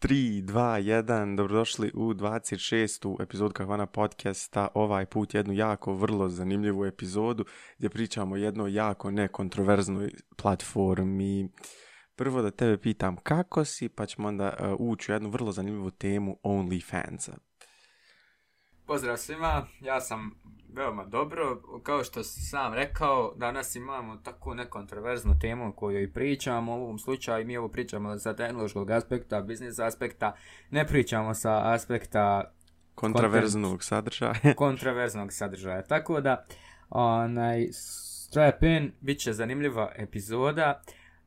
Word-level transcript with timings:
3, 0.00 0.42
2, 0.42 0.80
1, 0.80 1.36
dobrodošli 1.36 1.90
u 1.94 2.14
26. 2.14 3.22
epizodu 3.22 3.52
Kahvana 3.54 3.86
podcasta. 3.86 4.68
Ovaj 4.74 5.06
put 5.06 5.34
jednu 5.34 5.52
jako 5.52 5.94
vrlo 5.94 6.28
zanimljivu 6.28 6.84
epizodu 6.84 7.44
gdje 7.78 7.90
pričamo 7.90 8.34
o 8.34 8.38
jednoj 8.38 8.74
jako 8.74 9.10
nekontroverznoj 9.10 10.10
platformi. 10.36 11.48
Prvo 12.16 12.42
da 12.42 12.50
tebe 12.50 12.78
pitam 12.78 13.16
kako 13.16 13.64
si, 13.64 13.88
pa 13.88 14.06
ćemo 14.06 14.28
onda 14.28 14.56
uh, 14.60 14.76
ući 14.78 15.12
u 15.12 15.14
jednu 15.14 15.30
vrlo 15.30 15.52
zanimljivu 15.52 15.90
temu 15.90 16.36
OnlyFansa. 16.42 17.49
Pozdrav 18.90 19.16
svima, 19.16 19.66
ja 19.80 20.00
sam 20.00 20.30
veoma 20.74 21.04
dobro. 21.04 21.62
Kao 21.82 22.04
što 22.04 22.22
sam 22.22 22.74
rekao, 22.74 23.34
danas 23.36 23.76
imamo 23.76 24.16
tako 24.16 24.54
nekontroverznu 24.54 25.38
temu 25.40 25.68
o 25.68 25.72
kojoj 25.72 26.12
pričamo. 26.12 26.72
U 26.72 26.82
ovom 26.82 26.98
slučaju 26.98 27.46
mi 27.46 27.56
ovo 27.56 27.68
pričamo 27.68 28.18
sa 28.18 28.36
tehnološkog 28.36 28.90
aspekta, 28.90 29.40
biznis 29.40 29.78
aspekta. 29.78 30.32
Ne 30.70 30.86
pričamo 30.86 31.34
sa 31.34 31.72
aspekta 31.72 32.52
Kontraverznog 32.94 33.84
sadržaja. 33.84 34.54
kontraverznog 34.56 35.32
sadržaja. 35.32 35.82
Tako 35.82 36.20
da, 36.20 36.44
onaj, 36.88 37.68
strap 37.72 38.62
in, 38.62 38.92
bit 39.00 39.18
će 39.18 39.32
zanimljiva 39.32 39.92
epizoda. 39.96 40.82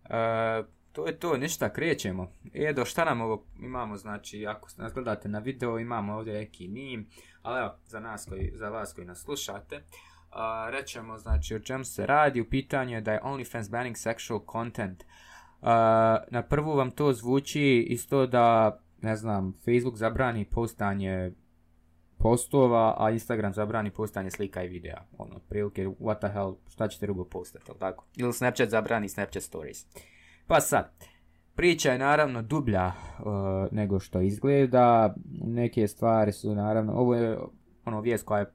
E, 0.10 0.64
to 0.94 1.08
je 1.08 1.20
to, 1.20 1.38
ništa, 1.38 1.74
krećemo. 1.74 2.32
Edo, 2.54 2.86
šta 2.86 3.06
nam 3.06 3.22
ovo 3.22 3.46
imamo, 3.60 3.98
znači, 3.98 4.46
ako 4.48 4.70
nas 4.78 4.94
gledate 4.94 5.30
na 5.30 5.40
video, 5.40 5.80
imamo 5.80 6.14
ovdje 6.14 6.34
neki 6.34 6.68
meme, 6.68 7.04
ali 7.44 7.60
evo, 7.60 7.76
za, 7.86 8.00
nas 8.00 8.26
koji, 8.30 8.52
za 8.56 8.70
vas 8.70 8.94
koji 8.94 9.08
nas 9.08 9.22
slušate, 9.22 9.76
uh, 9.76 10.70
rećemo, 10.70 11.18
znači, 11.18 11.56
o 11.56 11.60
čemu 11.60 11.84
se 11.84 12.06
radi, 12.06 12.42
u 12.42 12.50
pitanju 12.50 12.96
je 12.96 13.02
da 13.02 13.12
je 13.12 13.22
OnlyFans 13.24 13.72
banning 13.72 13.96
sexual 13.96 14.52
content. 14.52 15.04
Uh, 15.04 15.68
na 16.32 16.44
prvu 16.50 16.76
vam 16.76 16.92
to 16.92 17.14
zvuči 17.14 17.86
isto 17.90 18.28
da, 18.28 18.80
ne 19.02 19.16
znam, 19.16 19.54
Facebook 19.66 19.96
zabrani 19.96 20.46
postanje 20.46 21.32
postova, 22.18 22.96
a 23.00 23.12
Instagram 23.12 23.54
zabrani 23.54 23.92
postanje 23.92 24.32
slika 24.32 24.64
i 24.64 24.68
videa. 24.68 25.02
Ono, 25.18 25.40
prilike, 25.50 25.88
what 25.88 26.20
the 26.20 26.30
hell, 26.34 26.56
šta 26.70 26.88
ćete 26.88 27.06
drugo 27.06 27.26
postati, 27.26 27.72
tako? 27.80 28.06
Ili 28.16 28.34
Snapchat 28.34 28.70
zabrani 28.70 29.10
Snapchat 29.10 29.44
stories. 29.44 29.86
Pa 30.48 30.62
sad, 30.62 30.92
priča 31.56 31.92
je 31.92 32.00
naravno 32.00 32.42
dublja 32.42 32.88
uh, 32.88 33.26
nego 33.72 34.00
što 34.00 34.22
izgleda, 34.22 35.16
neke 35.46 35.88
stvari 35.88 36.32
su 36.32 36.56
naravno, 36.56 36.94
ovo 36.94 37.16
je 37.16 37.38
ono 37.86 38.02
vijest 38.02 38.26
koja 38.26 38.40
je 38.40 38.54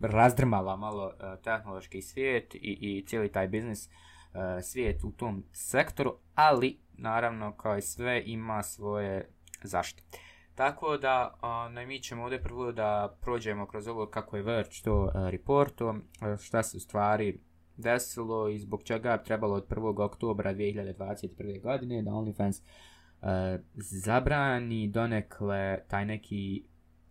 razdrmala 0.00 0.76
malo 0.76 1.04
uh, 1.06 1.42
tehnološki 1.42 2.02
svijet 2.02 2.54
i, 2.54 2.58
i 2.80 3.04
cijeli 3.06 3.32
taj 3.32 3.48
biznis 3.48 3.86
uh, 3.88 4.40
svijet 4.62 5.04
u 5.04 5.12
tom 5.12 5.44
sektoru, 5.52 6.16
ali 6.34 6.78
naravno 6.92 7.52
kao 7.56 7.76
i 7.76 7.82
sve 7.82 8.22
ima 8.26 8.62
svoje 8.62 9.28
zašto. 9.62 10.02
Tako 10.54 10.96
da 10.96 11.34
uh, 11.76 11.86
mi 11.86 12.02
ćemo 12.02 12.22
ovdje 12.22 12.42
prvo 12.42 12.72
da 12.72 13.16
prođemo 13.20 13.66
kroz 13.66 13.88
ovo 13.88 14.06
kako 14.06 14.36
je 14.36 14.42
Verge 14.42 14.70
to 14.84 15.10
reporto, 15.14 15.94
šta 16.40 16.62
se 16.62 16.76
u 16.76 16.80
stvari 16.80 17.40
desilo 17.76 18.48
i 18.48 18.58
zbog 18.58 18.82
čega 18.82 19.22
trebalo 19.22 19.54
od 19.54 19.68
1. 19.68 20.04
oktobra 20.04 20.54
2021. 20.54 21.62
godine 21.62 22.02
da 22.02 22.10
OnlyFans 22.10 22.60
uh, 22.60 23.28
zabrani 23.74 24.88
donekle 24.88 25.78
taj 25.88 26.06
neki 26.06 26.64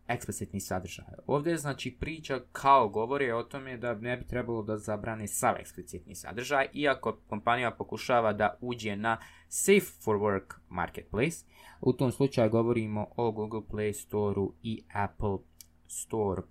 eksplicitni 0.08 0.60
sadržaj. 0.60 1.06
Ovdje 1.28 1.52
je 1.52 1.58
znači 1.58 1.98
priča 2.00 2.40
kao 2.52 2.90
govori 2.90 3.32
o 3.32 3.44
tome 3.44 3.78
da 3.78 3.94
ne 3.94 4.18
bi 4.18 4.28
trebalo 4.28 4.64
da 4.64 4.78
zabrani 4.78 5.28
sav 5.28 5.56
eksplicitni 5.60 6.16
sadržaj, 6.16 6.68
iako 6.74 7.18
kompanija 7.28 7.72
pokušava 7.72 8.34
da 8.34 8.58
uđe 8.62 8.96
na 8.96 9.18
Safe 9.48 10.04
for 10.04 10.18
Work 10.18 10.54
marketplace. 10.70 11.46
U 11.82 11.94
tom 11.94 12.12
slučaju 12.12 12.50
govorimo 12.50 13.08
o 13.16 13.32
Google 13.32 13.62
Play 13.72 13.94
Store-u 13.94 14.54
i 14.64 14.84
Apple 14.94 15.38
Store. 15.88 16.42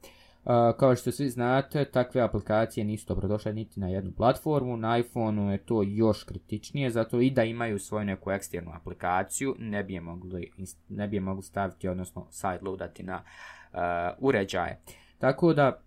Kao 0.78 0.96
što 0.96 1.12
svi 1.12 1.28
znate, 1.28 1.84
takve 1.84 2.20
aplikacije 2.20 2.84
nisu 2.84 3.06
dobrodošle 3.08 3.52
niti 3.52 3.80
na 3.80 3.88
jednu 3.88 4.12
platformu, 4.16 4.76
na 4.76 4.98
iPhoneu 4.98 5.50
je 5.50 5.58
to 5.58 5.82
još 5.82 6.24
kritičnije, 6.24 6.90
zato 6.90 7.20
i 7.20 7.30
da 7.30 7.44
imaju 7.44 7.78
svoju 7.78 8.04
neku 8.04 8.30
eksternu 8.30 8.70
aplikaciju, 8.74 9.54
ne 9.58 9.84
bi 9.84 9.94
je 9.94 10.00
mogli, 10.00 10.50
ne 10.88 11.08
bi 11.08 11.16
je 11.16 11.20
mogli 11.20 11.42
staviti, 11.42 11.88
odnosno 11.88 12.26
sideloadati 12.30 13.02
na 13.02 13.22
uh, 13.72 13.78
uređaje. 14.18 14.80
Tako 15.18 15.54
da, 15.54 15.82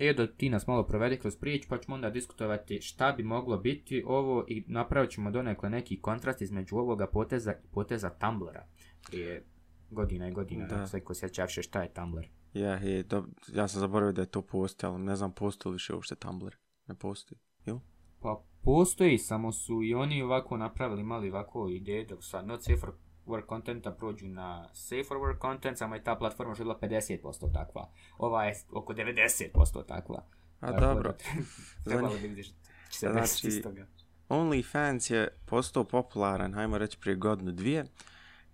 Edo, 0.00 0.26
ti 0.26 0.50
nas 0.50 0.66
malo 0.66 0.86
provedi 0.86 1.16
kroz 1.16 1.36
prič, 1.36 1.66
pa 1.68 1.78
ćemo 1.78 1.94
onda 1.94 2.10
diskutovati 2.10 2.80
šta 2.80 3.12
bi 3.12 3.22
moglo 3.22 3.58
biti 3.58 4.04
ovo 4.06 4.44
i 4.48 4.64
napravit 4.66 5.10
ćemo 5.10 5.30
donekle 5.30 5.70
neki 5.70 6.00
kontrast 6.00 6.42
između 6.42 6.76
ovoga 6.76 7.06
poteza 7.06 7.52
i 7.52 7.68
poteza 7.72 8.10
Tumblra 8.10 8.66
prije 9.10 9.44
godina 9.90 10.28
i 10.28 10.32
godina, 10.32 10.66
da. 10.66 10.86
sve 10.86 11.00
ko 11.00 11.14
sjećavše 11.14 11.62
šta 11.62 11.82
je 11.82 11.88
Tumblr. 11.88 12.26
Je, 12.60 13.02
do, 13.02 13.24
ja 13.54 13.68
sam 13.68 13.80
zaboravio 13.80 14.12
da 14.12 14.22
je 14.22 14.30
to 14.30 14.42
postoji, 14.42 14.90
ali 14.90 15.02
ne 15.02 15.16
znam 15.16 15.32
postoji 15.32 15.70
li 15.70 15.74
više 15.74 15.94
uopšte 15.94 16.14
Tumblr. 16.14 16.56
Ne 16.86 16.94
postoji, 16.94 17.38
jel? 17.64 17.78
Pa 18.20 18.42
postoji, 18.62 19.18
samo 19.18 19.52
su 19.52 19.82
i 19.82 19.94
oni 19.94 20.22
ovako 20.22 20.56
napravili 20.56 21.02
mali 21.02 21.30
ovako 21.30 21.68
ideje 21.68 22.04
da 22.04 22.22
sa 22.22 22.42
not 22.42 22.62
safe 22.62 22.76
for 22.76 22.92
work 23.26 23.48
contenta 23.48 23.92
prođu 23.92 24.28
na 24.28 24.68
safe 24.72 25.04
for 25.04 25.16
work 25.16 25.40
content, 25.40 25.78
samo 25.78 25.94
je 25.94 26.04
ta 26.04 26.16
platforma 26.16 26.54
žela 26.54 26.78
50% 26.82 27.52
takva. 27.52 27.90
Ova 28.18 28.44
je 28.44 28.54
oko 28.72 28.94
90% 28.94 29.86
takva. 29.86 30.24
A 30.60 30.66
Tako 30.66 30.80
dobro. 30.80 31.14
Trebalo 31.84 32.14
da 32.14 32.20
vidiš 32.28 32.52
se 32.90 33.08
znači, 33.12 33.62
toga. 33.62 33.86
OnlyFans 34.28 35.12
je 35.12 35.28
postao 35.46 35.84
popularan, 35.84 36.54
hajmo 36.54 36.78
reći 36.78 36.98
prije 37.00 37.16
godinu 37.16 37.52
dvije, 37.52 37.84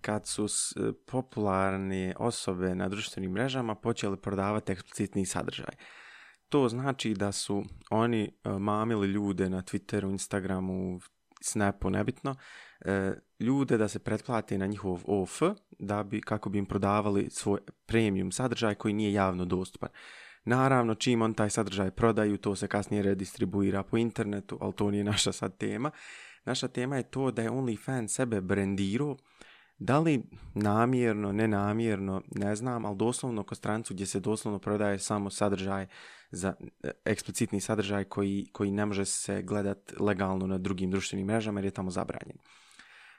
kad 0.03 0.27
su 0.27 0.47
popularne 1.05 2.15
osobe 2.19 2.75
na 2.75 2.89
društvenim 2.89 3.31
mrežama 3.31 3.75
počeli 3.75 4.17
prodavati 4.17 4.71
eksplicitni 4.71 5.25
sadržaj. 5.25 5.75
To 6.49 6.69
znači 6.69 7.13
da 7.13 7.31
su 7.31 7.63
oni 7.89 8.31
mamili 8.59 9.07
ljude 9.07 9.49
na 9.49 9.61
Twitteru, 9.61 10.11
Instagramu, 10.11 10.99
Snapu, 11.41 11.89
nebitno, 11.89 12.35
ljude 13.39 13.77
da 13.77 13.87
se 13.87 13.99
pretplate 13.99 14.57
na 14.57 14.65
njihov 14.65 15.01
OF, 15.05 15.41
da 15.79 16.03
bi, 16.03 16.21
kako 16.21 16.49
bi 16.49 16.57
im 16.57 16.65
prodavali 16.65 17.29
svoj 17.29 17.59
premium 17.85 18.31
sadržaj 18.31 18.75
koji 18.75 18.93
nije 18.93 19.13
javno 19.13 19.45
dostupan. 19.45 19.89
Naravno, 20.45 20.95
čim 20.95 21.21
on 21.21 21.33
taj 21.33 21.49
sadržaj 21.49 21.91
prodaju, 21.91 22.37
to 22.37 22.55
se 22.55 22.67
kasnije 22.67 23.03
redistribuira 23.03 23.83
po 23.83 23.97
internetu, 23.97 24.57
ali 24.61 24.73
to 24.73 24.91
nije 24.91 25.03
naša 25.13 25.31
sad 25.31 25.57
tema. 25.57 25.91
Naša 26.45 26.67
tema 26.67 26.97
je 26.97 27.03
to 27.03 27.31
da 27.31 27.41
je 27.41 27.51
OnlyFans 27.51 28.07
sebe 28.07 28.41
brendirao 28.41 29.17
Da 29.83 29.99
li 29.99 30.23
namjerno, 30.53 31.31
nenamjerno, 31.31 32.21
ne 32.35 32.55
znam, 32.55 32.85
ali 32.85 32.97
doslovno 32.97 33.43
kod 33.43 33.57
strancu 33.57 33.93
gdje 33.93 34.05
se 34.05 34.19
doslovno 34.19 34.59
prodaje 34.59 34.99
samo 34.99 35.29
sadržaj 35.29 35.87
za 36.31 36.53
e, 36.83 36.91
eksplicitni 37.05 37.61
sadržaj 37.61 38.03
koji, 38.03 38.47
koji 38.51 38.71
ne 38.71 38.85
može 38.85 39.05
se 39.05 39.41
gledat 39.41 39.93
legalno 39.99 40.47
na 40.47 40.57
drugim 40.57 40.91
društvenim 40.91 41.27
mrežama 41.27 41.59
jer 41.59 41.65
je 41.65 41.71
tamo 41.71 41.91
zabranjen. 41.91 42.37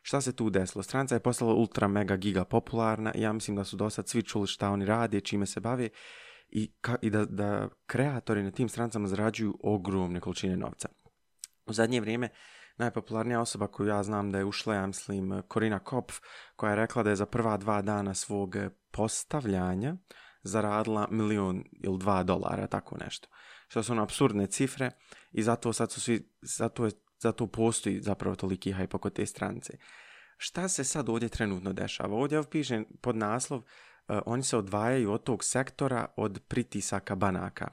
Šta 0.03 0.21
se 0.21 0.33
tu 0.33 0.51
desilo? 0.51 0.83
Stranca 0.83 1.15
je 1.15 1.21
postala 1.21 1.55
ultra 1.55 1.89
mega 1.89 2.17
giga 2.17 2.45
popularna 2.45 3.13
ja 3.15 3.33
mislim 3.33 3.57
da 3.57 3.65
su 3.65 3.77
do 3.77 3.91
sad 3.91 4.09
svi 4.09 4.23
čuli 4.23 4.47
šta 4.47 4.71
oni 4.71 4.87
rade, 4.87 5.21
čime 5.21 5.47
se 5.47 5.61
bave 5.61 5.89
i, 6.49 6.73
ka, 6.81 6.97
i 7.03 7.11
da, 7.11 7.25
da 7.25 7.69
kreatori 7.87 8.43
na 8.43 8.51
tim 8.51 8.69
strancama 8.69 9.09
zarađuju 9.09 9.59
ogromne 9.63 10.21
količine 10.21 10.57
novca. 10.57 10.89
U 11.67 11.73
zadnje 11.73 12.01
vrijeme 12.01 12.29
najpopularnija 12.77 13.41
osoba 13.41 13.67
koju 13.67 13.89
ja 13.89 14.03
znam 14.03 14.31
da 14.31 14.39
je 14.39 14.45
ušla, 14.45 14.75
ja 14.75 14.87
mislim, 14.87 15.43
Korina 15.49 15.79
Kopf, 15.79 16.15
koja 16.57 16.71
je 16.71 16.77
rekla 16.77 17.03
da 17.03 17.11
je 17.11 17.17
za 17.17 17.27
prva 17.27 17.57
dva 17.57 17.83
dana 17.83 18.15
svog 18.15 18.57
postavljanja 18.91 19.97
zaradila 20.43 21.09
milion 21.11 21.65
ili 21.83 21.99
dva 21.99 22.23
dolara, 22.23 22.67
tako 22.67 22.97
nešto. 22.97 23.29
Što 23.69 23.83
su 23.83 23.93
ono 23.93 24.03
absurdne 24.03 24.47
cifre 24.47 24.91
i 25.33 25.43
zato 25.43 25.73
sad 25.73 25.93
su 25.93 26.01
svi, 26.01 26.33
zato, 26.43 26.85
je, 26.85 26.91
zato 27.19 27.47
postoji 27.47 28.01
zapravo 28.01 28.37
toliki 28.37 28.73
hajp 28.73 28.95
oko 28.95 29.11
te 29.11 29.27
strance. 29.27 29.73
Šta 30.37 30.69
se 30.69 30.85
sad 30.85 31.09
ovdje 31.09 31.29
trenutno 31.29 31.73
dešava? 31.73 32.17
Ovdje 32.17 32.43
piše 32.51 32.83
pod 33.01 33.17
naslov 33.17 33.59
uh, 33.59 34.19
oni 34.27 34.43
se 34.43 34.57
odvajaju 34.57 35.13
od 35.13 35.23
tog 35.23 35.45
sektora 35.45 36.07
od 36.17 36.43
pritisaka 36.49 37.15
banaka. 37.15 37.69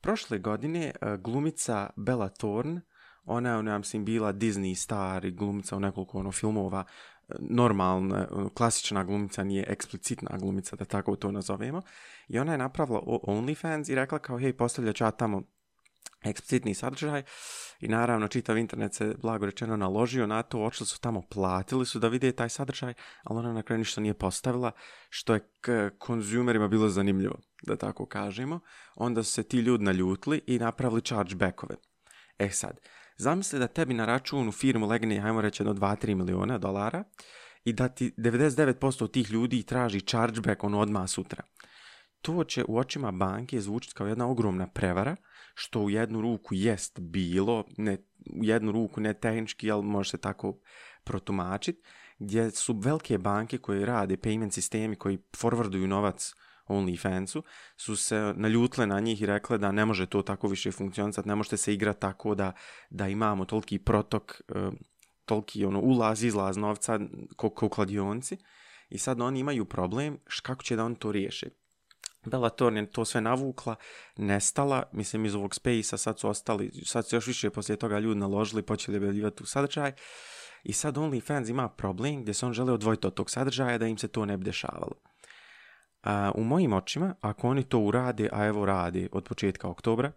Prošle 0.00 0.38
godine 0.38 0.92
uh, 1.00 1.14
glumica 1.14 1.90
Bella 1.96 2.28
Thorne 2.28 2.80
ona 3.24 3.48
je, 3.48 3.56
ona 3.56 3.78
mislim, 3.78 4.04
bila 4.04 4.32
Disney 4.32 4.74
star 4.74 5.24
i 5.24 5.30
glumica 5.30 5.76
u 5.76 5.80
nekoliko 5.80 6.18
ono, 6.18 6.32
filmova, 6.32 6.84
normalna, 7.38 8.26
klasična 8.54 9.04
glumica, 9.04 9.44
nije 9.44 9.64
eksplicitna 9.68 10.38
glumica, 10.38 10.76
da 10.76 10.84
tako 10.84 11.16
to 11.16 11.32
nazovemo. 11.32 11.82
I 12.28 12.38
ona 12.38 12.52
je 12.52 12.58
napravila 12.58 13.00
OnlyFans 13.06 13.92
i 13.92 13.94
rekla 13.94 14.18
kao, 14.18 14.38
hej, 14.38 14.52
postavljat 14.52 14.96
ću 14.96 15.04
ja 15.04 15.10
tamo 15.10 15.42
eksplicitni 16.24 16.74
sadržaj 16.74 17.22
i 17.80 17.88
naravno 17.88 18.28
čitav 18.28 18.58
internet 18.58 18.94
se 18.94 19.14
blago 19.22 19.46
rečeno 19.46 19.76
naložio 19.76 20.26
na 20.26 20.42
to, 20.42 20.64
očili 20.64 20.86
su 20.86 21.00
tamo, 21.00 21.22
platili 21.30 21.86
su 21.86 21.98
da 21.98 22.08
vide 22.08 22.32
taj 22.32 22.48
sadržaj, 22.48 22.94
ali 23.24 23.38
ona 23.38 23.52
na 23.52 23.62
kraju 23.62 23.78
ništa 23.78 24.00
nije 24.00 24.14
postavila, 24.14 24.72
što 25.08 25.34
je 25.34 25.48
k 25.60 25.90
konzumerima 25.98 26.68
bilo 26.68 26.88
zanimljivo, 26.88 27.38
da 27.62 27.76
tako 27.76 28.06
kažemo. 28.06 28.60
Onda 28.94 29.22
su 29.22 29.32
se 29.32 29.42
ti 29.42 29.58
ljudi 29.58 29.84
naljutili 29.84 30.40
i 30.46 30.58
napravili 30.58 31.02
chargebackove. 31.02 31.74
E 32.38 32.50
sad, 32.50 32.80
Zamisli 33.22 33.58
da 33.58 33.66
tebi 33.66 33.94
na 33.94 34.04
račun 34.04 34.48
u 34.48 34.52
firmu 34.52 34.86
legne, 34.86 35.20
hajmo 35.20 35.40
reći, 35.40 35.62
jedno 35.62 35.74
2-3 35.74 36.14
miliona 36.14 36.58
dolara 36.58 37.04
i 37.64 37.72
da 37.72 37.88
ti 37.88 38.14
99% 38.18 39.10
tih 39.12 39.30
ljudi 39.30 39.62
traži 39.62 40.00
chargeback 40.00 40.64
ono 40.64 40.80
odmah 40.80 41.08
sutra. 41.08 41.44
To 42.20 42.44
će 42.44 42.64
u 42.68 42.78
očima 42.78 43.10
banke 43.12 43.60
zvučiti 43.60 43.94
kao 43.94 44.06
jedna 44.06 44.28
ogromna 44.28 44.66
prevara, 44.66 45.16
što 45.54 45.80
u 45.80 45.90
jednu 45.90 46.20
ruku 46.20 46.54
jest 46.54 47.00
bilo, 47.00 47.64
ne, 47.76 47.96
u 48.40 48.44
jednu 48.44 48.72
ruku 48.72 49.00
ne 49.00 49.14
tehnički, 49.14 49.70
ali 49.70 49.84
može 49.84 50.10
se 50.10 50.18
tako 50.18 50.58
protumačiti, 51.04 51.82
gdje 52.18 52.50
su 52.50 52.78
velike 52.78 53.18
banke 53.18 53.58
koje 53.58 53.86
rade 53.86 54.16
payment 54.16 54.50
sistemi 54.50 54.96
koji 54.96 55.18
forwarduju 55.18 55.86
novac 55.86 56.34
OnlyFansu, 56.68 57.42
su 57.76 57.96
se 57.96 58.34
naljutile 58.36 58.86
na 58.86 59.00
njih 59.00 59.22
i 59.22 59.26
rekle 59.26 59.58
da 59.58 59.72
ne 59.72 59.84
može 59.84 60.06
to 60.06 60.22
tako 60.22 60.48
više 60.48 60.72
funkcionisati, 60.72 61.28
ne 61.28 61.34
možete 61.34 61.56
se 61.56 61.74
igrati 61.74 62.00
tako 62.00 62.34
da, 62.34 62.52
da 62.90 63.08
imamo 63.08 63.44
toliki 63.44 63.78
protok, 63.78 64.40
uh, 64.48 64.72
toliki 65.24 65.64
ono, 65.64 65.80
ulaz, 65.80 66.22
izlaz 66.22 66.56
novca 66.56 67.00
u 67.62 67.68
kladionci. 67.68 68.36
I 68.88 68.98
sad 68.98 69.20
oni 69.20 69.40
imaju 69.40 69.64
problem 69.64 70.18
kako 70.42 70.62
će 70.62 70.76
da 70.76 70.84
oni 70.84 70.96
to 70.96 71.12
riješe. 71.12 71.48
Bellator 72.24 72.72
je 72.76 72.90
to 72.90 73.04
sve 73.04 73.20
navukla, 73.20 73.74
nestala, 74.16 74.82
mislim 74.92 75.24
iz 75.24 75.34
ovog 75.34 75.54
space 75.54 75.98
sad 75.98 76.18
su 76.18 76.28
ostali, 76.28 76.70
sad 76.84 77.08
su 77.08 77.16
još 77.16 77.26
više 77.26 77.50
poslije 77.50 77.76
toga 77.76 77.98
ljudi 77.98 78.20
naložili, 78.20 78.62
počeli 78.62 78.96
objavljivati 78.96 79.42
u 79.42 79.46
sadržaj. 79.46 79.92
I 80.64 80.72
sad 80.72 80.96
OnlyFans 80.96 81.50
ima 81.50 81.68
problem 81.68 82.22
gdje 82.22 82.34
se 82.34 82.46
on 82.46 82.52
žele 82.52 82.72
odvojiti 82.72 83.06
od 83.06 83.14
tog 83.14 83.30
sadržaja 83.30 83.78
da 83.78 83.86
im 83.86 83.98
se 83.98 84.08
to 84.08 84.26
ne 84.26 84.36
bi 84.36 84.44
dešavalo. 84.44 85.11
U 86.34 86.44
mojim 86.44 86.72
očima, 86.72 87.14
ako 87.20 87.48
oni 87.48 87.62
to 87.62 87.78
urade, 87.78 88.28
a 88.32 88.46
evo 88.46 88.66
radi 88.66 89.08
od 89.12 89.24
početka 89.24 89.68
oktobra, 89.68 90.12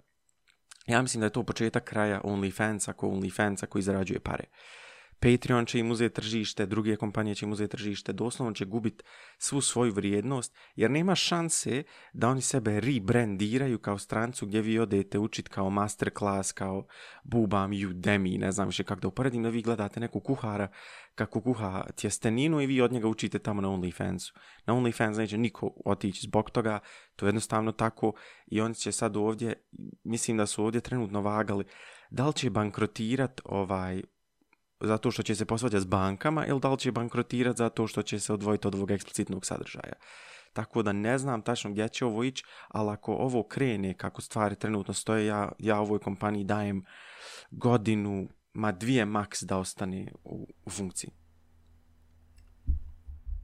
ja 0.87 1.01
mislim 1.01 1.19
da 1.19 1.25
je 1.25 1.31
to 1.31 1.43
početak 1.43 1.83
kraja 1.83 2.21
OnlyFansa 2.23 2.93
ko 2.93 3.07
OnlyFansa 3.07 3.65
koji 3.65 3.81
zarađuje 3.81 4.19
pare. 4.19 4.43
Patreon 5.19 5.65
će 5.65 5.79
im 5.79 5.91
uzeti 5.91 6.15
tržište, 6.15 6.65
druge 6.65 6.95
kompanije 6.95 7.35
će 7.35 7.45
im 7.45 7.51
uzeti 7.51 7.71
tržište, 7.71 8.13
doslovno 8.13 8.53
će 8.53 8.65
gubiti 8.65 9.03
svu 9.37 9.61
svoju 9.61 9.93
vrijednost, 9.93 10.55
jer 10.75 10.91
nema 10.91 11.15
šanse 11.15 11.83
da 12.13 12.29
oni 12.29 12.41
sebe 12.41 12.79
rebrandiraju 12.79 13.79
kao 13.79 13.97
strancu 13.97 14.45
gdje 14.45 14.61
vi 14.61 14.79
odete 14.79 15.19
učiti 15.19 15.49
kao 15.49 15.69
masterclass, 15.69 16.51
kao 16.51 16.88
bubam 17.23 17.71
Udemy, 17.71 18.39
ne 18.39 18.51
znam 18.51 18.67
više 18.67 18.83
kako 18.83 19.01
da 19.01 19.07
uporedim, 19.07 19.43
da 19.43 19.49
vi 19.49 19.61
gledate 19.61 19.99
neku 19.99 20.19
kuhara 20.19 20.67
kako 21.15 21.41
kuha 21.41 21.83
tjesteninu 21.95 22.62
i 22.62 22.65
vi 22.65 22.81
od 22.81 22.91
njega 22.91 23.07
učite 23.07 23.39
tamo 23.39 23.62
na 23.62 23.67
OnlyFansu. 23.67 24.33
Na 24.65 24.73
OnlyFans 24.73 25.17
neće 25.17 25.38
niko 25.38 25.73
otići 25.85 26.21
zbog 26.21 26.50
toga, 26.50 26.79
to 27.15 27.25
je 27.25 27.27
jednostavno 27.27 27.71
tako 27.71 28.13
i 28.47 28.62
oni 28.62 28.75
će 28.75 28.91
sad 28.91 29.17
ovdje, 29.17 29.53
mislim 30.03 30.38
da 30.38 30.45
su 30.45 30.63
ovdje 30.63 30.81
trenutno 30.81 31.21
vagali, 31.21 31.65
da 32.09 32.27
li 32.27 32.33
će 32.33 32.50
bankrotirat 32.50 33.41
ovaj 33.45 34.01
zato 34.79 35.12
što 35.12 35.23
će 35.23 35.35
se 35.35 35.45
posvađati 35.45 35.81
s 35.81 35.85
bankama 35.85 36.45
ili 36.45 36.59
da 36.59 36.69
li 36.69 36.77
će 36.77 36.91
bankrotirati 36.91 37.57
zato 37.57 37.88
što 37.88 38.01
će 38.01 38.19
se 38.19 38.33
odvojiti 38.33 38.67
od 38.67 38.75
ovog 38.75 38.91
eksplicitnog 38.91 39.45
sadržaja. 39.45 39.94
Tako 40.53 40.83
da 40.83 40.94
ne 40.94 41.17
znam 41.17 41.41
tačno 41.41 41.71
gdje 41.71 41.89
će 41.89 42.06
ovo 42.06 42.23
ići, 42.23 42.44
ali 42.67 42.91
ako 42.91 43.13
ovo 43.13 43.44
krene 43.44 43.94
kako 43.94 44.21
stvari 44.21 44.56
trenutno 44.56 44.94
stoje, 44.94 45.25
ja, 45.25 45.51
ja 45.59 45.79
ovoj 45.79 46.00
kompaniji 46.00 46.44
dajem 46.44 46.85
godinu, 47.51 48.27
ma 48.55 48.71
dvije 48.71 49.05
maks 49.05 49.43
da 49.43 49.57
ostane 49.57 50.11
u, 50.23 50.47
u 50.65 50.69
funkciji. 50.69 51.09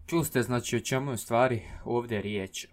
Čuli 0.05 0.25
ste 0.25 0.41
znači 0.41 0.77
o 0.77 0.79
čemu 0.79 1.11
je 1.11 1.17
stvari 1.17 1.61
ovdje 1.85 2.21
riječ. 2.21 2.65
Uh, 2.65 2.71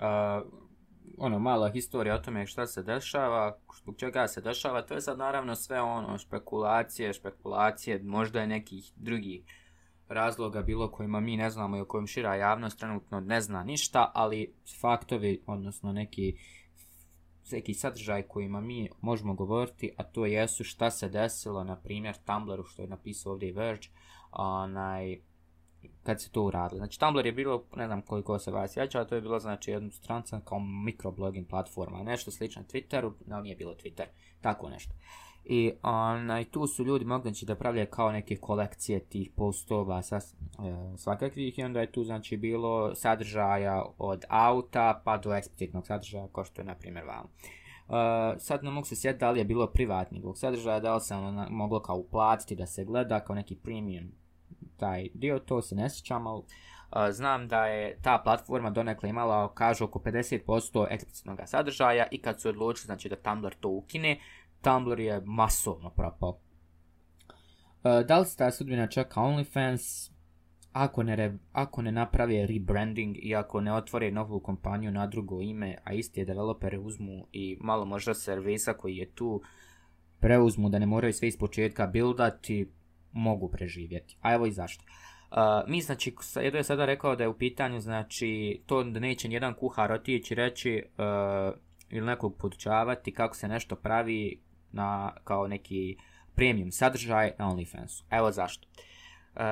ono, 1.19 1.39
mala 1.39 1.71
historija 1.71 2.15
o 2.15 2.19
tome 2.19 2.47
šta 2.47 2.67
se 2.67 2.83
dešava, 2.83 3.59
zbog 3.83 3.97
čega 3.97 4.29
se 4.29 4.41
dešava, 4.41 4.83
to 4.83 4.95
je 4.95 5.01
sad 5.01 5.19
naravno 5.19 5.55
sve 5.55 5.81
ono, 5.81 6.19
špekulacije, 6.19 7.13
špekulacije, 7.13 8.03
možda 8.03 8.41
je 8.41 8.47
nekih 8.47 8.93
drugih 8.97 9.43
razloga 10.09 10.63
bilo 10.63 10.91
kojima 10.91 11.21
mi 11.21 11.37
ne 11.37 11.51
znamo 11.51 11.77
i 11.77 11.81
o 11.81 11.85
kojim 11.85 12.07
šira 12.07 12.35
javnost 12.35 12.79
trenutno 12.79 13.21
ne 13.21 13.41
zna 13.41 13.65
ništa, 13.65 14.11
ali 14.15 14.55
faktovi, 14.81 15.43
odnosno 15.47 15.93
neki 15.93 16.37
neki 17.53 17.75
sadržaj 17.75 18.23
kojima 18.23 18.61
mi 18.61 18.91
možemo 19.01 19.35
govoriti, 19.35 19.93
a 19.97 20.03
to 20.03 20.27
jesu 20.27 20.65
šta 20.65 20.91
se 20.91 21.09
desilo, 21.09 21.65
na 21.65 21.77
primjer, 21.77 22.17
Tumblru, 22.17 22.65
što 22.65 22.83
je 22.83 22.89
napisao 22.89 23.33
ovdje 23.33 23.53
Verge, 23.53 23.89
onaj, 24.33 25.21
kad 26.03 26.23
se 26.23 26.31
to 26.31 26.43
uradilo. 26.43 26.79
Znači 26.79 27.01
Tumblr 27.01 27.27
je 27.27 27.33
bilo, 27.33 27.65
ne 27.77 27.87
znam 27.87 28.03
koliko 28.03 28.39
se 28.39 28.51
vas 28.51 28.73
sjeća, 28.73 29.05
to 29.05 29.15
je 29.15 29.21
bilo 29.21 29.39
znači 29.39 29.71
jednu 29.71 29.91
stranca 29.91 30.41
kao 30.45 30.59
mikroblogging 30.85 31.49
platforma, 31.49 32.03
nešto 32.03 32.31
slično 32.31 32.63
Twitteru, 32.63 33.13
no 33.27 33.41
nije 33.41 33.57
bilo 33.57 33.75
Twitter, 33.75 34.07
tako 34.41 34.69
nešto. 34.69 34.95
I 35.51 35.73
onaj, 35.83 36.45
tu 36.45 36.67
su 36.67 36.85
ljudi 36.85 37.05
mogli 37.05 37.31
znači, 37.31 37.47
da 37.47 37.55
pravljaju 37.55 37.87
kao 37.91 38.13
neke 38.13 38.37
kolekcije 38.37 39.01
tih 39.01 39.31
postova 39.37 40.03
sa, 40.03 40.17
e, 40.17 40.21
svakakvih 40.97 41.59
i 41.59 41.63
onda 41.63 41.81
je 41.81 41.93
tu 41.93 42.05
znači 42.05 42.37
bilo 42.37 42.95
sadržaja 42.95 43.85
od 43.99 44.25
auta 44.29 45.03
pa 45.05 45.17
do 45.17 45.35
eksplicitnog 45.35 45.87
sadržaja 45.87 46.29
kao 46.35 46.45
što 46.45 46.61
je 46.61 46.65
na 46.65 46.75
primjer 46.75 47.05
vam. 47.05 47.27
Uh, 47.89 47.95
sad 48.39 48.65
ne 48.65 48.71
mogu 48.71 48.87
se 48.87 48.97
sjetiti 48.97 49.21
da 49.21 49.31
li 49.31 49.39
je 49.39 49.45
bilo 49.45 49.67
privatnog 49.67 50.39
sadržaja, 50.39 50.81
da 50.81 50.95
li 50.95 51.01
se 51.01 51.15
ono 51.15 51.47
moglo 51.51 51.83
kao 51.83 51.97
uplatiti 51.97 52.57
da 52.57 52.67
se 52.67 52.85
gleda 52.85 53.21
kao 53.21 53.37
neki 53.37 53.57
premium 53.57 54.05
taj 54.77 55.09
dio, 55.15 55.39
to 55.39 55.63
se 55.63 55.75
ne 55.75 55.91
sjećam, 55.91 56.27
ali 56.27 56.39
uh, 56.39 56.47
znam 57.11 57.49
da 57.49 57.67
je 57.67 57.99
ta 58.03 58.21
platforma 58.25 58.71
donekle 58.71 59.09
imala, 59.09 59.55
kažu, 59.55 59.85
oko 59.85 59.99
50% 59.99 60.87
eksplicitnog 60.91 61.39
sadržaja 61.47 62.07
i 62.11 62.23
kad 62.23 62.41
su 62.41 62.49
odlučili 62.49 62.87
znači, 62.87 63.09
da 63.09 63.17
Tumblr 63.17 63.55
to 63.61 63.69
ukine, 63.69 64.21
Tumblr 64.63 65.01
je 65.01 65.23
masovno 65.25 65.91
propao. 65.91 66.29
Uh, 66.29 68.07
da 68.07 68.19
li 68.19 68.27
se 68.27 68.37
ta 68.37 68.51
sudbina 68.51 68.87
čeka 68.87 69.21
OnlyFans? 69.21 70.11
Ako 70.73 71.03
ne, 71.03 71.17
re, 71.17 71.35
ako 71.53 71.83
ne 71.83 71.93
naprave 71.93 72.47
rebranding 72.47 73.17
i 73.19 73.35
ako 73.35 73.61
ne 73.61 73.73
otvore 73.73 74.11
novu 74.11 74.41
kompaniju 74.41 74.91
na 74.91 75.07
drugo 75.07 75.41
ime, 75.41 75.79
a 75.85 75.93
isti 75.93 76.25
developere 76.25 76.79
uzmu 76.79 77.27
i 77.33 77.59
malo 77.61 77.85
možda 77.85 78.15
servisa 78.15 78.73
koji 78.73 78.97
je 78.97 79.11
tu 79.11 79.43
preuzmu 80.21 80.69
da 80.69 80.79
ne 80.79 80.87
moraju 80.87 81.13
sve 81.13 81.29
iz 81.29 81.39
početka 81.39 81.87
buildati, 81.87 82.71
mogu 83.13 83.49
preživjeti. 83.49 84.17
A 84.21 84.35
evo 84.35 84.47
i 84.47 84.51
zašto. 84.51 84.85
Uh, 85.31 85.37
mi, 85.71 85.81
znači, 85.81 86.15
Edo 86.43 86.57
je 86.57 86.65
sada 86.65 86.85
rekao 86.85 87.17
da 87.17 87.25
je 87.25 87.29
u 87.29 87.39
pitanju, 87.39 87.81
znači, 87.81 88.63
to 88.67 88.85
da 88.85 89.01
neće 89.01 89.29
nijedan 89.29 89.55
kuhar 89.55 89.93
otići 89.93 90.35
reći 90.35 90.83
uh, 90.99 91.59
ili 91.91 92.07
nekog 92.07 92.37
podučavati 92.37 93.15
kako 93.15 93.37
se 93.37 93.49
nešto 93.49 93.77
pravi 93.77 94.41
na, 94.73 95.15
kao 95.25 95.49
neki 95.49 95.97
premium 96.35 96.71
sadržaj 96.71 97.33
na 97.39 97.49
OnlyFansu. 97.51 98.03
Evo 98.11 98.33
zašto. 98.33 98.69
Uh, 99.35 99.43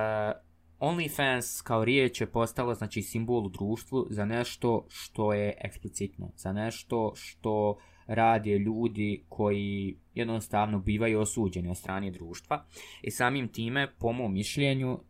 OnlyFans 0.81 1.63
kao 1.63 1.85
riječ 1.85 2.21
je 2.21 2.33
postalo 2.33 2.75
znači 2.75 3.03
simbol 3.03 3.47
u 3.47 3.49
društvu 3.49 4.07
za 4.11 4.25
nešto 4.25 4.87
što 4.89 5.33
je 5.33 5.55
eksplicitno, 5.61 6.31
za 6.37 6.53
nešto 6.53 7.13
što 7.15 7.77
rade 8.07 8.59
ljudi 8.59 9.25
koji 9.29 9.97
jednostavno 10.15 10.79
bivaju 10.79 11.21
osuđeni 11.21 11.69
od 11.69 11.77
strane 11.77 12.11
društva 12.11 12.65
i 13.03 13.11
samim 13.11 13.49
time, 13.49 13.93
po 13.99 14.13
mom 14.13 14.33
mišljenju, 14.33 14.93
uh, 14.93 15.01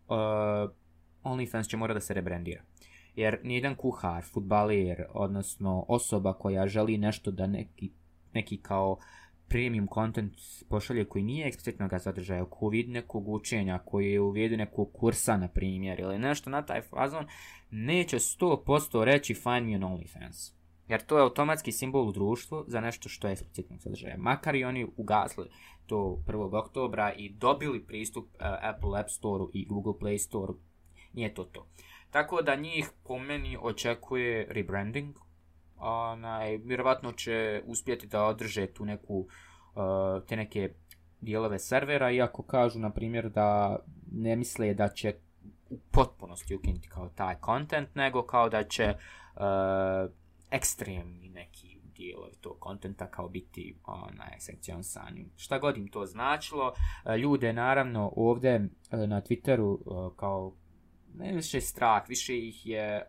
OnlyFans 1.23 1.69
će 1.69 1.77
mora 1.77 1.95
da 1.95 2.01
se 2.01 2.15
rebrandira. 2.15 2.63
Jer 3.15 3.39
nijedan 3.43 3.75
kuhar, 3.75 4.25
futbaler, 4.25 5.05
odnosno 5.15 5.85
osoba 5.89 6.33
koja 6.33 6.67
želi 6.67 6.99
nešto 6.99 7.31
da 7.31 7.47
neki, 7.47 7.91
neki 8.33 8.57
kao 8.57 8.99
premium 9.49 9.89
content 9.95 10.33
pošalje 10.69 11.05
koji 11.05 11.25
nije 11.25 11.47
eksplicitnog 11.47 11.91
sadržaja, 12.01 12.45
ko 12.45 12.69
vidi 12.69 12.93
nekog 12.93 13.29
učenja, 13.29 13.79
koji 13.79 14.13
je 14.13 14.21
uvijedi 14.21 14.57
nekog 14.57 14.93
kursa, 14.93 15.37
na 15.37 15.49
primjer, 15.49 16.01
ili 16.01 16.19
nešto 16.19 16.51
na 16.51 16.63
taj 16.63 16.81
fazon, 16.81 17.27
neće 17.71 18.19
100% 18.19 19.05
reći 19.05 19.35
find 19.35 19.69
me 19.69 19.77
on 19.77 19.83
OnlyFans. 19.83 20.53
Jer 20.89 21.07
to 21.07 21.17
je 21.17 21.23
automatski 21.23 21.73
simbol 21.73 22.09
u 22.09 22.13
društvu 22.13 22.65
za 22.67 22.81
nešto 22.81 23.09
što 23.09 23.29
je 23.29 23.33
eksplicitno 23.33 23.79
sadržaje. 23.79 24.17
Makar 24.19 24.55
i 24.55 24.65
oni 24.65 24.87
ugasli 24.97 25.45
to 25.87 26.23
1. 26.27 26.59
oktobra 26.59 27.13
i 27.13 27.29
dobili 27.29 27.87
pristup 27.87 28.25
uh, 28.25 28.41
Apple 28.41 29.01
App 29.01 29.11
Store 29.11 29.45
i 29.53 29.67
Google 29.67 29.93
Play 30.01 30.19
Store, 30.19 30.53
nije 31.13 31.35
to 31.35 31.45
to. 31.45 31.67
Tako 32.11 32.43
da 32.43 32.57
njih 32.57 32.91
po 33.05 33.19
meni 33.19 33.57
očekuje 33.61 34.47
rebranding. 34.51 35.17
Onaj, 35.79 36.57
vjerovatno 36.57 37.13
će 37.13 37.63
uspjeti 37.67 38.07
da 38.07 38.25
održe 38.25 38.67
tu 38.67 38.85
neku, 38.85 39.19
uh, 39.19 40.27
te 40.27 40.37
neke 40.37 40.71
dijelove 41.21 41.59
servera, 41.59 42.11
iako 42.11 42.43
kažu, 42.43 42.79
na 42.79 42.91
primjer, 42.91 43.29
da 43.29 43.79
ne 44.13 44.37
misle 44.37 44.75
da 44.75 44.89
će 44.89 45.15
u 45.71 45.79
potpunosti 45.91 46.55
ukinuti 46.55 46.89
kao 46.89 47.09
taj 47.09 47.37
content, 47.45 47.95
nego 47.95 48.23
kao 48.23 48.49
da 48.49 48.65
će 48.65 48.95
uh, 48.95 50.11
ekstremni 50.51 51.29
neki 51.29 51.77
dijelovi 51.97 52.35
tog 52.41 52.57
kontenta 52.59 53.07
kao 53.07 53.29
biti 53.29 53.77
onaj 53.85 54.41
sekcionsani. 54.41 55.27
Šta 55.37 55.59
god 55.59 55.77
im 55.77 55.89
to 55.89 56.07
značilo, 56.07 56.73
e, 57.05 57.19
ljude 57.19 57.53
naravno 57.53 58.13
ovdje 58.17 58.69
na 58.91 59.21
Twitteru 59.21 59.79
kao 60.17 60.53
ne 61.15 61.33
više 61.33 61.61
strah, 61.61 62.09
više 62.09 62.39
ih 62.39 62.67
je 62.67 63.07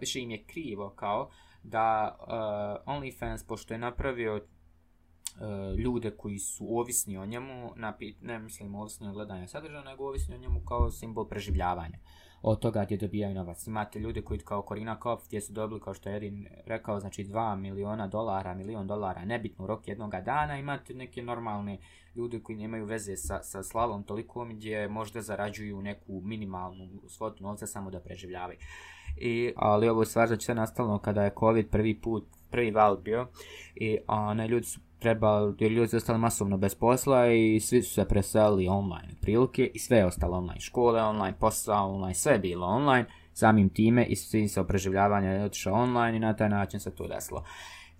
više 0.00 0.20
im 0.20 0.30
je 0.30 0.44
krivo 0.44 0.90
kao 0.90 1.30
da 1.62 2.16
OnlyFans 2.86 3.46
pošto 3.46 3.74
je 3.74 3.78
napravio 3.78 4.40
ljude 5.78 6.10
koji 6.10 6.38
su 6.38 6.78
ovisni 6.78 7.18
o 7.18 7.26
njemu, 7.26 7.70
ne 8.20 8.38
mislim 8.38 8.74
ovisni 8.74 9.08
o 9.08 9.12
gledanju 9.12 9.48
sadržaja, 9.48 9.84
nego 9.84 10.04
ovisni 10.04 10.34
o 10.34 10.38
njemu 10.38 10.60
kao 10.60 10.90
simbol 10.90 11.28
preživljavanja. 11.28 11.98
od 12.42 12.58
toga 12.58 12.84
gdje 12.84 12.96
dobijaju 12.96 13.34
novac. 13.34 13.66
Imate 13.66 13.98
ljude 13.98 14.22
koji 14.22 14.38
kao 14.38 14.64
Corina 14.68 15.00
Kopf 15.00 15.26
gdje 15.26 15.40
su 15.40 15.52
dobili, 15.52 15.80
kao 15.80 15.94
što 15.94 16.10
je 16.10 16.16
Edin 16.16 16.46
rekao, 16.66 17.00
znači 17.00 17.24
2 17.24 17.56
miliona 17.56 18.06
dolara, 18.06 18.54
milion 18.54 18.86
dolara, 18.86 19.24
nebitno 19.24 19.66
rok 19.66 19.88
jednog 19.88 20.10
dana. 20.24 20.58
Imate 20.58 20.94
neke 20.94 21.22
normalne 21.22 21.78
ljude 22.14 22.40
koji 22.42 22.58
nemaju 22.58 22.84
veze 22.84 23.16
sa, 23.16 23.42
sa 23.42 23.62
slavom 23.62 24.04
toliko 24.04 24.44
gdje 24.44 24.88
možda 24.88 25.22
zarađuju 25.22 25.82
neku 25.82 26.20
minimalnu 26.24 26.88
svotu 27.08 27.42
novca 27.42 27.66
samo 27.66 27.90
da 27.90 28.00
preživljavaju. 28.00 28.58
I, 29.20 29.52
ali 29.56 29.88
ovo 29.88 30.02
je 30.02 30.06
stvar 30.06 30.28
znači 30.28 30.44
sve 30.44 30.54
nastalo 30.54 30.98
kada 30.98 31.22
je 31.22 31.34
COVID 31.40 31.68
prvi 31.70 31.94
put, 31.94 32.24
prvi 32.50 32.70
val 32.70 32.96
bio 32.96 33.26
i 33.74 33.98
ona, 34.06 34.46
ljudi 34.46 34.66
su 34.66 34.80
trebali, 34.98 35.54
jer 35.58 35.72
ljudi 35.72 35.88
su 35.88 35.96
ostali 35.96 36.18
masovno 36.18 36.56
bez 36.56 36.74
posla 36.74 37.26
i 37.32 37.60
svi 37.60 37.82
su 37.82 37.94
se 37.94 38.04
preselili 38.04 38.68
online 38.68 39.08
prilike 39.20 39.70
i 39.74 39.78
sve 39.78 39.98
je 39.98 40.06
ostalo 40.06 40.36
online. 40.36 40.60
Škole 40.60 41.02
online, 41.02 41.36
posao 41.40 41.94
online, 41.94 42.14
sve 42.14 42.32
je 42.32 42.38
bilo 42.38 42.66
online, 42.66 43.06
samim 43.32 43.68
time 43.68 44.04
i 44.04 44.16
svi 44.16 44.48
se 44.48 44.64
preživljavanja 44.66 45.30
je 45.30 45.44
otišao 45.44 45.74
online 45.74 46.16
i 46.16 46.20
na 46.20 46.36
taj 46.36 46.48
način 46.48 46.80
se 46.80 46.94
to 46.94 47.08
desilo. 47.08 47.44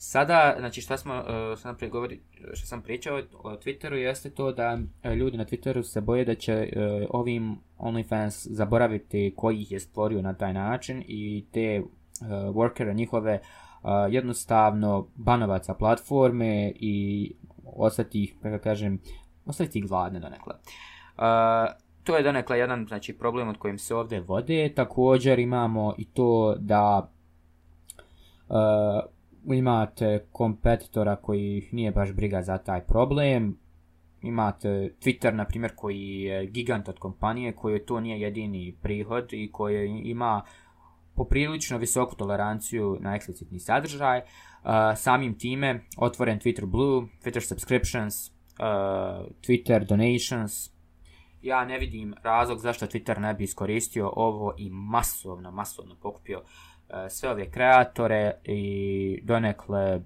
Sada, 0.01 0.55
znači 0.59 0.81
šta 0.81 0.97
smo, 0.97 1.25
sam 1.57 1.77
govori, 1.91 2.21
što 2.53 2.67
sam 2.67 2.83
pričao 2.83 3.23
o 3.33 3.51
Twitteru 3.51 3.95
jeste 3.95 4.31
to 4.31 4.53
da 4.53 4.79
uh, 5.05 5.13
ljudi 5.13 5.37
na 5.37 5.45
Twitteru 5.45 5.83
se 5.83 6.01
boje 6.01 6.25
da 6.25 6.35
će 6.35 6.73
uh, 6.77 7.07
ovim 7.11 7.57
OnlyFans 7.79 8.47
zaboraviti 8.51 9.35
koji 9.37 9.61
ih 9.61 9.73
je 9.73 9.81
stvorio 9.81 10.23
na 10.23 10.35
taj 10.35 10.53
način 10.53 11.05
i 11.07 11.45
te 11.53 11.83
workere 12.53 12.95
njihove 12.95 13.41
jednostavno 14.11 15.09
banovaca 15.15 15.75
platforme 15.75 16.73
i 16.75 17.33
ostati 17.65 18.23
ih, 18.23 18.35
kako 18.43 18.65
kažem, 18.65 19.01
ostati 19.47 19.79
ih 19.79 19.89
gladne 19.89 20.21
donekle. 20.21 20.55
To 22.05 22.17
je 22.17 22.23
donekle 22.23 22.59
jedan 22.59 22.87
znači, 22.89 23.19
problem 23.19 23.49
od 23.49 23.59
kojim 23.59 23.79
se 23.79 23.95
ovdje 23.95 24.21
vode. 24.21 24.73
Također 24.75 25.39
imamo 25.39 25.95
i 25.99 26.05
to 26.05 26.55
da 26.59 27.11
uh, 28.49 28.57
imate 29.55 30.27
kompetitora 30.33 31.17
koji 31.17 31.69
nije 31.73 31.91
baš 31.91 32.13
briga 32.13 32.43
za 32.43 32.59
taj 32.59 32.81
problem, 32.81 33.59
imate 34.23 34.69
Twitter, 35.01 35.35
na 35.35 35.45
primjer, 35.45 35.73
koji 35.77 36.21
je 36.21 36.47
gigant 36.47 36.89
od 36.89 36.99
kompanije, 36.99 37.53
koji 37.53 37.87
to 37.87 38.01
nije 38.01 38.21
jedini 38.21 38.77
prihod 38.83 39.33
i 39.33 39.53
koji 39.53 39.89
ima 39.89 40.43
poprilično 41.15 41.79
visoku 41.79 42.17
toleranciju 42.17 42.99
na 43.01 43.15
eksplicitni 43.15 43.59
sadržaj. 43.59 44.19
Uh, 44.19 44.71
samim 44.97 45.39
time, 45.39 45.81
otvoren 45.97 46.39
Twitter 46.39 46.67
Blue, 46.67 47.07
Twitter 47.25 47.49
Subscriptions, 47.49 48.29
uh, 48.29 48.35
Twitter 49.43 49.87
Donations, 49.87 50.79
ja 51.43 51.65
ne 51.65 51.79
vidim 51.79 52.15
razlog 52.23 52.59
zašto 52.59 52.87
Twitter 52.87 53.19
ne 53.19 53.35
bi 53.35 53.45
iskoristio 53.45 54.13
ovo 54.17 54.55
i 54.59 54.71
masovno, 54.71 55.51
masovno 55.51 55.97
pokupio 56.03 56.43
sve 57.09 57.31
ove 57.31 57.51
kreatore 57.51 58.33
i 58.45 59.21
donekle 59.25 60.01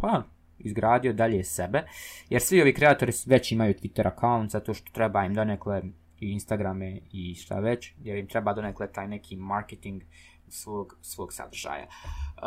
pa, 0.00 0.22
izgradio 0.58 1.12
dalje 1.12 1.44
sebe, 1.44 1.82
jer 2.28 2.42
svi 2.42 2.60
ovi 2.60 2.74
kreatori 2.74 3.12
već 3.26 3.52
imaju 3.52 3.74
Twitter 3.74 4.06
account 4.06 4.50
zato 4.50 4.74
što 4.74 4.92
treba 4.92 5.24
im 5.24 5.34
donekle 5.34 5.82
i 6.20 6.32
Instagrame 6.32 7.00
i 7.12 7.34
šta 7.34 7.60
već, 7.60 7.92
jer 8.02 8.18
im 8.18 8.28
treba 8.28 8.52
donekle 8.52 8.92
taj 8.92 9.08
neki 9.08 9.36
marketing 9.36 10.02
svog, 10.48 10.96
svog 11.00 11.32
sadržaja. 11.32 11.86
Uh, 11.86 12.42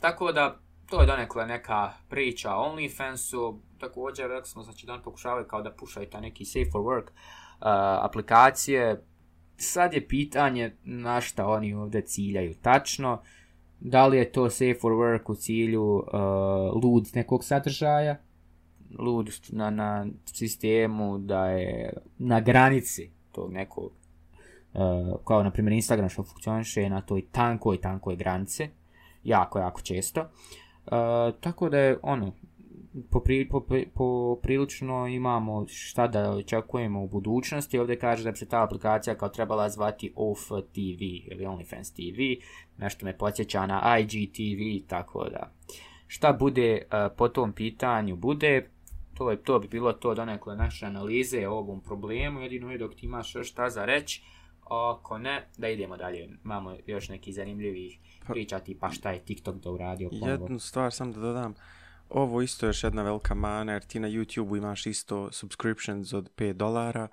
tako 0.00 0.32
da, 0.32 0.58
to 0.90 1.00
je 1.00 1.06
donekle 1.06 1.46
neka 1.46 1.92
priča 2.08 2.56
o 2.56 2.72
OnlyFansu, 2.72 3.60
također, 3.78 4.30
rekli 4.30 4.48
smo, 4.48 4.62
znači 4.62 4.86
da 4.86 4.92
on 4.92 5.02
pokušavaju 5.02 5.46
kao 5.46 5.62
da 5.62 5.72
pušaju 5.72 6.10
taj 6.10 6.20
neki 6.20 6.44
safe 6.44 6.70
for 6.72 6.80
work 6.80 7.06
uh, 7.10 8.04
aplikacije, 8.04 9.04
sad 9.60 9.94
je 9.94 10.08
pitanje 10.08 10.72
na 10.84 11.20
šta 11.20 11.46
oni 11.46 11.74
ovdje 11.74 12.02
ciljaju 12.02 12.54
tačno. 12.54 13.22
Da 13.80 14.06
li 14.06 14.18
je 14.18 14.32
to 14.32 14.50
safe 14.50 14.74
for 14.80 14.92
work 14.92 15.30
u 15.30 15.34
cilju 15.34 15.82
uh, 15.82 16.04
lud 16.84 17.08
nekog 17.14 17.44
sadržaja, 17.44 18.16
lud 18.98 19.30
na, 19.48 19.70
na 19.70 20.06
sistemu 20.24 21.18
da 21.18 21.46
je 21.46 21.92
na 22.18 22.40
granici 22.40 23.10
tog 23.32 23.52
nekog, 23.52 23.92
uh, 24.74 24.80
kao 25.24 25.42
na 25.42 25.50
primjer 25.50 25.72
Instagram 25.72 26.08
što 26.08 26.22
funkcioniše 26.22 26.88
na 26.88 27.00
toj 27.00 27.26
tankoj, 27.32 27.80
tankoj 27.80 28.16
granice, 28.16 28.68
jako, 29.24 29.58
jako 29.58 29.80
često. 29.80 30.20
Uh, 30.20 31.40
tako 31.40 31.68
da 31.68 31.78
je 31.78 31.98
ono, 32.02 32.32
popri, 33.10 33.48
popri, 33.48 33.88
poprilično 33.94 35.06
imamo 35.06 35.66
šta 35.68 36.06
da 36.06 36.30
očekujemo 36.30 37.02
u 37.02 37.08
budućnosti. 37.08 37.78
Ovdje 37.78 37.98
kaže 37.98 38.24
da 38.24 38.30
bi 38.30 38.36
se 38.36 38.48
ta 38.48 38.62
aplikacija 38.62 39.14
kao 39.14 39.28
trebala 39.28 39.68
zvati 39.68 40.12
OFF 40.16 40.48
TV 40.48 41.02
ili 41.02 41.44
OnlyFans 41.44 41.94
TV. 41.94 42.44
Nešto 42.78 43.06
me 43.06 43.18
podsjeća 43.18 43.66
na 43.66 43.98
IGTV, 43.98 44.88
tako 44.88 45.28
da. 45.28 45.52
Šta 46.06 46.32
bude 46.32 46.82
uh, 46.82 47.16
po 47.16 47.28
tom 47.28 47.52
pitanju? 47.52 48.16
Bude, 48.16 48.70
to, 49.14 49.30
je, 49.30 49.42
to 49.42 49.58
bi 49.58 49.68
bilo 49.68 49.92
to 49.92 50.14
donekle 50.14 50.56
naše 50.56 50.86
analize 50.86 51.48
o 51.48 51.58
ovom 51.58 51.80
problemu. 51.80 52.40
Jedino 52.40 52.72
je 52.72 52.78
dok 52.78 52.94
ti 52.94 53.06
imaš 53.06 53.34
šta 53.42 53.70
za 53.70 53.84
reći. 53.84 54.22
Ako 54.64 55.18
ne, 55.18 55.48
da 55.58 55.68
idemo 55.68 55.96
dalje. 55.96 56.28
Imamo 56.44 56.76
još 56.86 57.08
neki 57.08 57.32
zanimljivih 57.32 57.98
pa- 58.26 58.32
priča 58.32 58.58
tipa 58.58 58.90
šta 58.90 59.10
je 59.10 59.18
TikTok 59.18 59.56
da 59.56 59.70
uradio. 59.70 60.10
Jednu 60.12 60.58
stvar 60.58 60.92
sam 60.92 61.12
da 61.12 61.20
dodam. 61.20 61.54
Ovo 62.10 62.42
isto 62.42 62.66
je 62.66 62.68
još 62.68 62.84
jedna 62.84 63.02
velika 63.02 63.34
mana, 63.34 63.72
jer 63.72 63.84
ti 63.84 64.00
na 64.00 64.08
YouTube 64.08 64.58
imaš 64.58 64.86
isto 64.86 65.32
subscriptions 65.32 66.12
od 66.12 66.30
5 66.36 66.52
dolara 66.52 67.08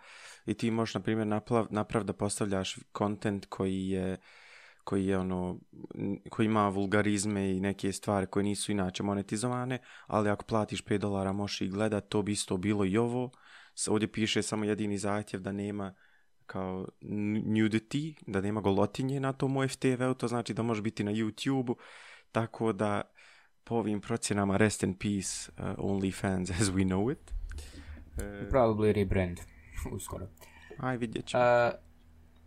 i 0.46 0.54
ti 0.54 0.72
možeš, 0.72 0.94
na 0.94 1.02
primjer, 1.02 1.28
naprav, 1.28 1.68
naprav 1.70 2.04
da 2.04 2.14
postavljaš 2.14 2.80
kontent 2.92 3.46
koji 3.46 3.90
je 3.90 4.18
koji 4.88 5.06
je 5.06 5.18
ono, 5.18 5.60
koji 6.30 6.46
ima 6.46 6.70
vulgarizme 6.70 7.52
i 7.52 7.60
neke 7.60 7.92
stvari 7.92 8.28
koje 8.28 8.44
nisu 8.44 8.72
inače 8.72 9.04
monetizovane, 9.04 9.80
ali 10.08 10.30
ako 10.30 10.46
platiš 10.46 10.84
5 10.84 10.98
dolara 10.98 11.34
možeš 11.34 11.62
i 11.62 11.68
gledat, 11.68 12.10
to 12.10 12.22
bi 12.22 12.32
isto 12.32 12.58
bilo 12.58 12.86
i 12.86 12.98
ovo. 12.98 13.32
Ovdje 13.90 14.12
piše 14.12 14.42
samo 14.42 14.66
jedini 14.66 14.98
zahtjev 14.98 15.42
da 15.42 15.52
nema 15.52 15.94
kao 16.46 16.88
nudity, 17.02 18.16
da 18.28 18.42
nema 18.42 18.62
golotinje 18.62 19.20
na 19.20 19.34
tom 19.34 19.68
FTV-u, 19.68 20.14
to 20.14 20.28
znači 20.28 20.54
da 20.54 20.64
može 20.64 20.82
biti 20.82 21.04
na 21.04 21.12
YouTube-u, 21.12 21.76
tako 22.32 22.74
da 22.74 23.02
po 23.68 23.76
ovim 23.76 24.02
procjenama 24.02 24.58
rest 24.58 24.84
in 24.84 24.94
peace 24.94 25.52
uh, 25.58 25.66
only 25.78 26.12
fans 26.12 26.52
as 26.62 26.70
we 26.70 26.84
know 26.84 27.12
it. 27.12 27.34
Uh, 28.18 28.50
Probably 28.50 28.94
rebrand 28.94 29.40
uskoro. 29.96 30.28
Aj, 30.78 30.98
vidjet 30.98 31.26
ćemo. 31.26 31.44
Uh, 31.44 31.74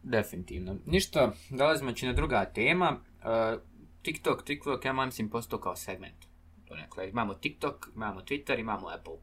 definitivno. 0.03 0.77
Ništa, 0.87 1.33
dolazimo 1.51 1.93
će 1.93 2.07
na 2.07 2.13
druga 2.13 2.45
tema. 2.45 3.01
Uh, 3.19 3.61
TikTok, 4.03 4.45
TikTok, 4.45 4.85
ja 4.85 4.93
mislim, 4.93 5.29
postao 5.29 5.59
kao 5.59 5.77
segment. 5.77 6.27
Donekle, 6.69 7.09
imamo 7.09 7.35
TikTok, 7.35 7.89
imamo 7.95 8.21
Twitter, 8.21 8.61
imamo 8.61 8.89
Apple. 8.89 9.17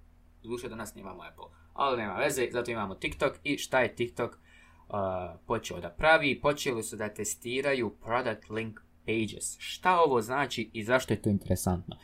Duše 0.44 0.70
danas 0.70 0.96
nemamo 0.96 1.24
Apple. 1.24 1.46
Ali 1.74 1.98
nema 1.98 2.14
veze, 2.14 2.48
zato 2.52 2.72
imamo 2.72 2.96
TikTok. 2.96 3.34
I 3.44 3.58
šta 3.58 3.80
je 3.80 3.96
TikTok 3.96 4.32
uh, 4.32 4.96
počeo 5.48 5.80
da 5.80 5.90
pravi? 5.90 6.40
Počeli 6.42 6.84
su 6.84 6.96
da 6.96 7.14
testiraju 7.14 7.90
product 7.90 8.50
link 8.50 8.80
pages. 9.08 9.56
Šta 9.60 10.00
ovo 10.00 10.22
znači 10.22 10.70
i 10.74 10.84
zašto 10.84 11.14
je 11.14 11.22
to 11.22 11.30
interesantno? 11.30 11.96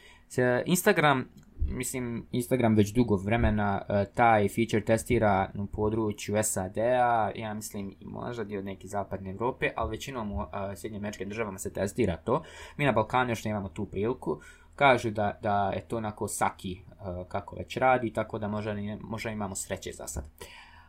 Instagram, 0.66 1.30
mislim, 1.60 2.28
Instagram 2.32 2.76
već 2.76 2.94
dugo 2.94 3.16
vremena 3.16 3.82
uh, 3.82 4.14
taj 4.14 4.50
feature 4.50 4.86
testira 4.86 5.52
u 5.56 5.66
području 5.66 6.36
SAD-a, 6.44 7.32
ja 7.36 7.54
mislim 7.54 7.96
možda 8.02 8.44
dio 8.44 8.62
neke 8.62 8.88
zapadne 8.88 9.30
Evrope, 9.30 9.70
ali 9.76 9.92
većinom 9.92 10.32
u 10.32 10.38
uh, 10.38 10.48
Sjednje 10.76 10.98
američke 10.98 11.26
državama 11.26 11.58
se 11.58 11.74
testira 11.74 12.18
to. 12.18 12.44
Mi 12.78 12.86
na 12.86 12.92
Balkanu 12.92 13.32
još 13.32 13.46
nemamo 13.46 13.70
tu 13.70 13.86
priliku. 13.86 14.40
Kažu 14.76 15.12
da, 15.12 15.40
da 15.42 15.72
je 15.76 15.82
to 15.82 15.98
onako 15.98 16.28
saki 16.28 16.80
kako 17.28 17.56
već 17.56 17.78
radi, 17.78 18.14
tako 18.14 18.40
da 18.40 18.48
možda, 18.48 18.76
možda 19.02 19.30
imamo 19.30 19.56
sreće 19.56 19.92
za 19.92 20.08
sad. 20.08 20.24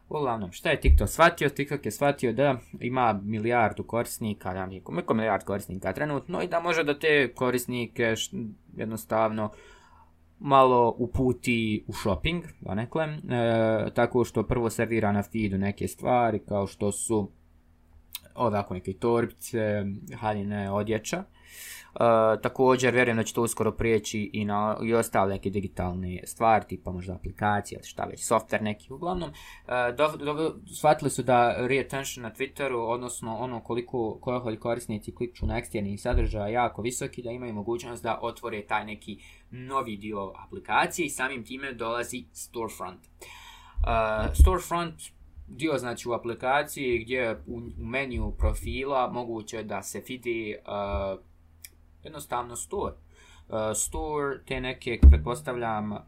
Uglavnom, 0.09 0.53
šta 0.53 0.71
je 0.71 0.81
TikTok 0.81 1.09
shvatio? 1.09 1.49
TikTok 1.49 1.85
je 1.85 1.91
shvatio 1.91 2.33
da 2.33 2.59
ima 2.81 3.21
milijardu 3.23 3.83
korisnika, 3.83 4.53
ja 4.53 4.69
koliko 4.83 5.15
milijard 5.15 5.45
korisnika 5.45 5.93
trenutno 5.93 6.43
i 6.43 6.49
da 6.49 6.61
može 6.61 6.85
da 6.85 6.99
te 6.99 7.33
korisnike 7.35 8.15
jednostavno 8.77 9.51
malo 10.39 10.95
uputi 10.99 11.85
u 11.87 11.93
shopping, 11.93 12.45
donekle, 12.61 13.05
e, 13.05 13.91
tako 13.95 14.25
što 14.25 14.43
prvo 14.43 14.71
servira 14.71 15.13
na 15.13 15.23
feedu 15.23 15.59
neke 15.59 15.89
stvari 15.89 16.39
kao 16.39 16.67
što 16.67 16.93
su 16.93 17.31
ovako 18.35 18.75
neke 18.75 18.93
torbice, 18.93 19.85
haljine 20.21 20.71
odjeća, 20.71 21.25
također 22.43 22.95
vjerujem 22.95 23.17
da 23.17 23.23
će 23.23 23.35
to 23.35 23.43
uskoro 23.43 23.73
prijeći 23.73 24.31
i 24.33 24.45
na 24.45 24.77
i 24.83 24.95
ostale 24.95 25.35
neke 25.35 25.51
digitalne 25.51 26.21
stvari, 26.25 26.65
tipa 26.69 26.93
možda 26.93 27.15
aplikacije 27.15 27.77
ili 27.77 27.87
šta 27.87 28.05
već, 28.05 28.21
software 28.21 28.63
neki 28.63 28.93
uglavnom. 28.93 29.31
Do, 29.97 30.25
do, 30.25 30.55
shvatili 30.77 31.11
su 31.11 31.23
da 31.23 31.67
retention 31.67 32.23
na 32.23 32.31
Twitteru, 32.31 32.79
odnosno 32.79 33.37
ono 33.37 33.61
koliko 33.61 34.19
koji 34.21 34.57
korisnici 34.57 35.15
klikču 35.15 35.47
na 35.47 35.59
eksterni 35.59 35.99
sadržaj 35.99 36.53
jako 36.53 36.83
visoki, 36.83 37.23
da 37.23 37.31
imaju 37.31 37.53
mogućnost 37.53 38.03
da 38.03 38.19
otvore 38.23 38.67
taj 38.67 38.85
neki 38.85 39.19
novi 39.51 39.97
dio 39.97 40.33
aplikacije 40.47 41.07
i 41.07 41.11
samim 41.11 41.45
time 41.45 41.73
dolazi 41.73 42.25
storefront. 42.33 43.01
Uh, 43.01 44.35
storefront 44.35 44.95
dio 45.49 45.79
znači 45.79 46.09
u 46.09 46.13
aplikaciji 46.13 46.99
gdje 46.99 47.43
u, 47.47 47.57
u 47.57 47.85
meniju 47.85 48.35
profila 48.39 49.11
moguće 49.13 49.63
da 49.63 49.83
se 49.83 50.03
vidi 50.09 50.57
uh, 50.59 51.21
jednostavno 52.05 52.57
store. 52.57 52.95
Uh, 53.49 53.55
store, 53.75 54.45
te 54.47 54.61
neke, 54.61 54.99
pretpostavljam, 55.11 55.93
uh, 55.93 55.99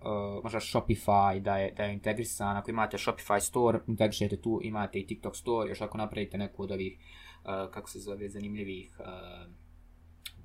možda 0.43 0.61
Shopify 0.61 1.41
da 1.41 1.57
je, 1.57 1.73
da 1.77 1.83
je 1.83 1.93
integrisan, 1.93 2.57
ako 2.57 2.71
imate 2.71 2.97
Shopify 2.97 3.41
store, 3.41 3.81
integrišete 3.87 4.37
tu, 4.37 4.61
imate 4.63 4.99
i 4.99 5.07
TikTok 5.07 5.37
store, 5.37 5.69
još 5.69 5.81
ako 5.81 5.99
napravite 5.99 6.39
neku 6.39 6.63
od 6.63 6.73
ovih, 6.73 6.99
uh, 6.99 7.71
kako 7.71 7.91
se 7.91 7.99
zove, 7.99 8.29
zanimljivih, 8.29 9.01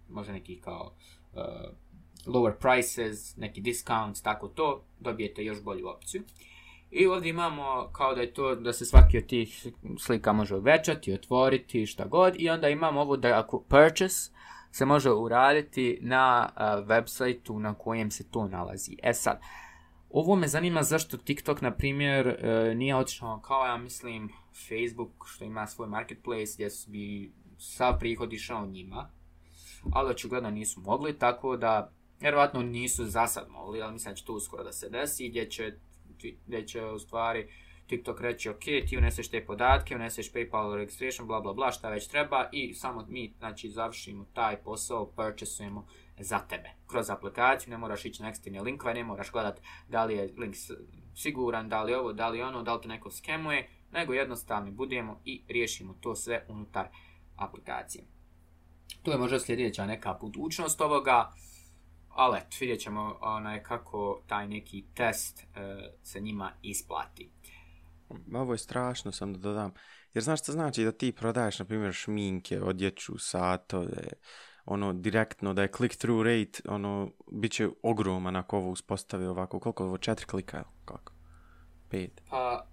možda 0.10 0.34
nekih 0.34 0.62
kao 0.62 0.94
lower 2.26 2.54
prices, 2.60 3.38
neki 3.38 3.62
discounts, 3.62 4.22
tako 4.22 4.48
to, 4.48 4.84
dobijete 5.00 5.44
još 5.44 5.64
bolju 5.64 5.88
opciju. 5.88 6.24
I 6.92 7.08
ovdje 7.08 7.30
imamo 7.30 7.90
kao 7.92 8.16
da 8.16 8.22
je 8.22 8.34
to 8.34 8.56
da 8.56 8.74
se 8.74 8.86
svaki 8.86 9.18
od 9.18 9.26
tih 9.26 9.68
slika 10.00 10.34
može 10.34 10.56
uvećati, 10.56 11.14
otvoriti, 11.14 11.86
šta 11.86 12.06
god. 12.06 12.34
I 12.38 12.50
onda 12.50 12.70
imamo 12.70 13.02
ovo 13.02 13.18
da 13.18 13.40
ako 13.40 13.60
purchase 13.60 14.32
se 14.72 14.86
može 14.86 15.12
uraditi 15.12 16.00
na 16.02 16.50
web 16.86 17.04
sajtu 17.08 17.60
na 17.60 17.74
kojem 17.74 18.12
se 18.12 18.32
to 18.32 18.48
nalazi. 18.48 18.98
E 19.04 19.14
sad, 19.14 19.42
ovo 20.10 20.36
me 20.36 20.48
zanima 20.48 20.84
zašto 20.84 21.18
TikTok, 21.18 21.62
na 21.62 21.72
primjer, 21.72 22.28
uh, 22.28 22.78
nije 22.78 22.96
otišao 22.96 23.40
kao 23.40 23.66
ja 23.66 23.78
mislim 23.78 24.30
Facebook 24.68 25.26
što 25.26 25.44
ima 25.44 25.68
svoj 25.68 25.88
marketplace 25.88 26.52
gdje 26.54 26.70
su 26.70 26.92
bi 26.92 27.32
sav 27.58 28.00
prihod 28.00 28.34
išao 28.34 28.66
njima. 28.66 29.10
Ali 29.94 30.12
očigledno 30.12 30.50
nisu 30.50 30.82
mogli, 30.82 31.20
tako 31.20 31.58
da 31.58 31.92
vjerovatno 32.20 32.62
nisu 32.62 33.06
za 33.06 33.28
sad 33.28 33.50
mogli, 33.50 33.82
ali 33.82 33.94
mislim 33.94 34.12
da 34.12 34.16
će 34.16 34.26
to 34.26 34.34
uskoro 34.34 34.64
da 34.64 34.72
se 34.72 34.90
desi, 34.90 35.30
gdje 35.30 35.50
će, 35.50 35.74
gdje 36.48 36.68
će 36.68 36.86
u 36.86 37.00
stvari 37.00 37.48
TikTok 37.92 38.22
reći, 38.22 38.50
ok, 38.50 38.64
ti 38.88 38.98
uneseš 38.98 39.30
te 39.30 39.46
podatke, 39.46 39.96
uneseš 39.96 40.34
PayPal 40.34 40.76
registration, 40.76 41.28
bla 41.28 41.42
bla 41.42 41.54
bla, 41.54 41.72
šta 41.72 41.90
već 41.90 42.08
treba 42.08 42.50
i 42.52 42.74
samo 42.74 43.06
mi, 43.10 43.34
znači, 43.38 43.70
završimo 43.70 44.26
taj 44.34 44.58
posao, 44.58 45.12
purchasujemo 45.16 45.88
za 46.20 46.40
tebe. 46.40 46.70
Kroz 46.88 47.10
aplikaciju, 47.10 47.72
ne 47.72 47.78
moraš 47.78 48.06
ići 48.06 48.24
na 48.24 48.30
eksterne 48.30 48.62
linkove, 48.62 48.94
ne 48.94 49.04
moraš 49.04 49.32
gledat 49.32 49.62
da 49.88 50.06
li 50.06 50.16
je 50.16 50.34
link 50.38 50.56
siguran, 51.16 51.70
da 51.70 51.84
li 51.84 51.94
ovo, 51.94 52.14
da 52.14 52.30
li 52.30 52.42
ono, 52.42 52.64
da 52.64 52.74
li 52.74 52.82
te 52.82 52.88
neko 52.88 53.12
skemuje, 53.12 53.70
nego 53.92 54.14
jednostavno 54.14 54.72
budemo 54.72 55.22
i 55.26 55.42
riješimo 55.48 55.94
to 56.02 56.16
sve 56.16 56.46
unutar 56.48 56.88
aplikacije. 57.36 58.04
To 59.04 59.12
je 59.12 59.18
možda 59.18 59.40
sljedeća 59.40 59.86
neka 59.86 60.14
budućnost 60.14 60.82
ovoga, 60.82 61.32
ali 62.10 62.38
eto, 62.38 62.58
vidjet 62.60 62.80
ćemo 62.80 63.18
onaj, 63.22 63.64
kako 63.64 64.22
taj 64.28 64.48
neki 64.48 64.84
test 64.94 65.44
uh, 65.44 65.58
se 66.04 66.20
njima 66.20 66.52
isplati. 66.62 67.30
Ovo 68.34 68.54
je 68.54 68.58
strašno, 68.58 69.12
sam 69.12 69.34
da 69.34 69.40
dodam. 69.40 69.72
Jer 70.14 70.24
znaš 70.24 70.42
što 70.42 70.52
znači 70.52 70.84
da 70.84 70.92
ti 70.92 71.12
prodaješ, 71.12 71.60
na 71.60 71.66
primjer, 71.66 71.94
šminke, 71.94 72.62
odjeću, 72.62 73.18
satove, 73.18 74.08
ono, 74.66 74.94
direktno, 74.94 75.54
da 75.54 75.62
je 75.62 75.72
click-through 75.72 76.24
rate, 76.24 76.62
ono, 76.70 77.12
bit 77.32 77.52
će 77.52 77.70
ogroman 77.84 78.36
ako 78.36 78.58
ovo 78.58 78.70
uspostave 78.70 79.30
ovako. 79.30 79.60
Koliko 79.60 79.86
ovo, 79.86 79.98
četiri 79.98 80.26
klika, 80.26 80.64
kako? 80.86 81.14
Pet? 81.90 82.22
Pa, 82.30 82.68